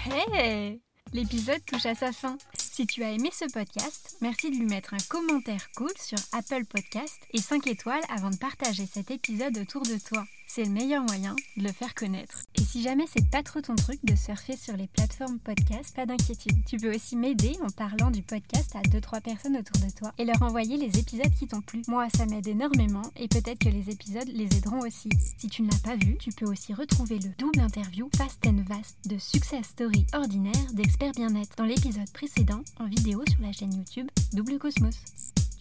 Hey 0.07 0.81
L'épisode 1.13 1.65
touche 1.65 1.87
à 1.87 1.95
sa 1.95 2.13
fin. 2.13 2.37
Si 2.79 2.87
tu 2.87 3.03
as 3.03 3.11
aimé 3.11 3.31
ce 3.33 3.45
podcast, 3.47 4.17
merci 4.21 4.53
de 4.53 4.57
lui 4.57 4.67
mettre 4.67 4.95
un 4.95 5.05
commentaire 5.09 5.69
cool 5.75 5.91
sur 5.99 6.19
Apple 6.31 6.65
Podcast 6.65 7.19
et 7.33 7.41
5 7.41 7.67
étoiles 7.67 8.05
avant 8.09 8.31
de 8.31 8.37
partager 8.37 8.87
cet 8.87 9.11
épisode 9.11 9.59
autour 9.59 9.83
de 9.83 9.99
toi. 9.99 10.25
C'est 10.47 10.63
le 10.63 10.71
meilleur 10.71 11.03
moyen 11.03 11.35
de 11.57 11.65
le 11.65 11.73
faire 11.73 11.93
connaître. 11.97 12.45
Et 12.59 12.65
si 12.65 12.83
jamais 12.83 13.05
c'est 13.07 13.31
pas 13.31 13.45
trop 13.45 13.61
ton 13.61 13.77
truc 13.77 14.01
de 14.03 14.17
surfer 14.17 14.57
sur 14.57 14.77
les 14.77 14.89
plateformes 14.89 15.39
podcast, 15.39 15.95
pas 15.95 16.07
d'inquiétude. 16.07 16.65
Tu 16.67 16.77
peux 16.77 16.93
aussi 16.93 17.15
m'aider 17.15 17.57
en 17.63 17.71
parlant 17.71 18.11
du 18.11 18.23
podcast 18.23 18.75
à 18.75 18.81
2-3 18.83 19.21
personnes 19.21 19.57
autour 19.57 19.77
de 19.87 19.93
toi 19.97 20.13
et 20.19 20.25
leur 20.25 20.43
envoyer 20.43 20.77
les 20.77 20.99
épisodes 20.99 21.33
qui 21.39 21.47
t'ont 21.47 21.61
plu. 21.61 21.83
Moi, 21.87 22.09
ça 22.17 22.27
m'aide 22.27 22.49
énormément 22.49 23.03
et 23.17 23.29
peut-être 23.29 23.61
que 23.61 23.69
les 23.69 23.91
épisodes 23.91 24.27
les 24.27 24.47
aideront 24.57 24.81
aussi. 24.81 25.09
Si 25.39 25.47
tu 25.47 25.63
ne 25.63 25.71
l'as 25.71 25.79
pas 25.79 25.95
vu, 25.95 26.17
tu 26.19 26.31
peux 26.31 26.47
aussi 26.47 26.75
retrouver 26.75 27.21
le 27.21 27.31
double 27.39 27.61
interview 27.61 28.09
Fast 28.17 28.45
and 28.45 28.65
Vast 28.67 28.97
de 29.09 29.19
Success 29.19 29.67
Story 29.67 30.05
ordinaire 30.13 30.73
d'experts 30.73 31.13
bien-être 31.13 31.55
dans 31.57 31.65
l'épisode 31.65 32.11
précédent 32.13 32.63
en 32.81 32.87
vidéo 32.87 33.23
sur 33.29 33.41
la 33.41 33.53
chaîne 33.53 33.73
YouTube 33.73 34.09
Double 34.33 34.59
Cosmos. 34.59 34.97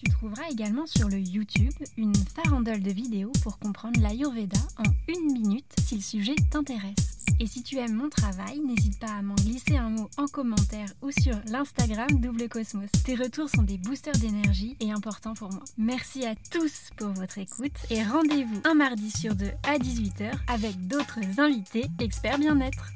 Tu 0.03 0.11
trouveras 0.11 0.47
également 0.51 0.85
sur 0.85 1.09
le 1.09 1.19
YouTube 1.19 1.73
une 1.97 2.13
farandole 2.15 2.81
de 2.81 2.91
vidéos 2.91 3.31
pour 3.41 3.57
comprendre 3.57 3.99
l'Ayurveda 3.99 4.59
en 4.77 4.83
une 5.07 5.33
minute 5.33 5.65
si 5.83 5.95
le 5.95 6.01
sujet 6.01 6.35
t'intéresse. 6.51 7.17
Et 7.39 7.47
si 7.47 7.63
tu 7.63 7.77
aimes 7.77 7.95
mon 7.95 8.09
travail, 8.09 8.59
n'hésite 8.59 8.99
pas 8.99 9.11
à 9.11 9.21
m'en 9.21 9.35
glisser 9.35 9.77
un 9.77 9.89
mot 9.89 10.09
en 10.17 10.27
commentaire 10.27 10.89
ou 11.01 11.11
sur 11.11 11.35
l'Instagram 11.47 12.07
Double 12.19 12.47
Cosmos. 12.47 12.89
Tes 13.05 13.15
retours 13.15 13.49
sont 13.49 13.63
des 13.63 13.77
boosters 13.77 14.17
d'énergie 14.17 14.75
et 14.79 14.91
importants 14.91 15.33
pour 15.33 15.51
moi. 15.51 15.63
Merci 15.77 16.25
à 16.25 16.35
tous 16.51 16.89
pour 16.97 17.09
votre 17.09 17.37
écoute 17.37 17.77
et 17.89 18.03
rendez-vous 18.03 18.61
un 18.65 18.75
mardi 18.75 19.11
sur 19.11 19.35
deux 19.35 19.51
à 19.63 19.77
18h 19.77 20.31
avec 20.47 20.87
d'autres 20.87 21.39
invités 21.39 21.85
experts 21.99 22.39
bien-être. 22.39 22.91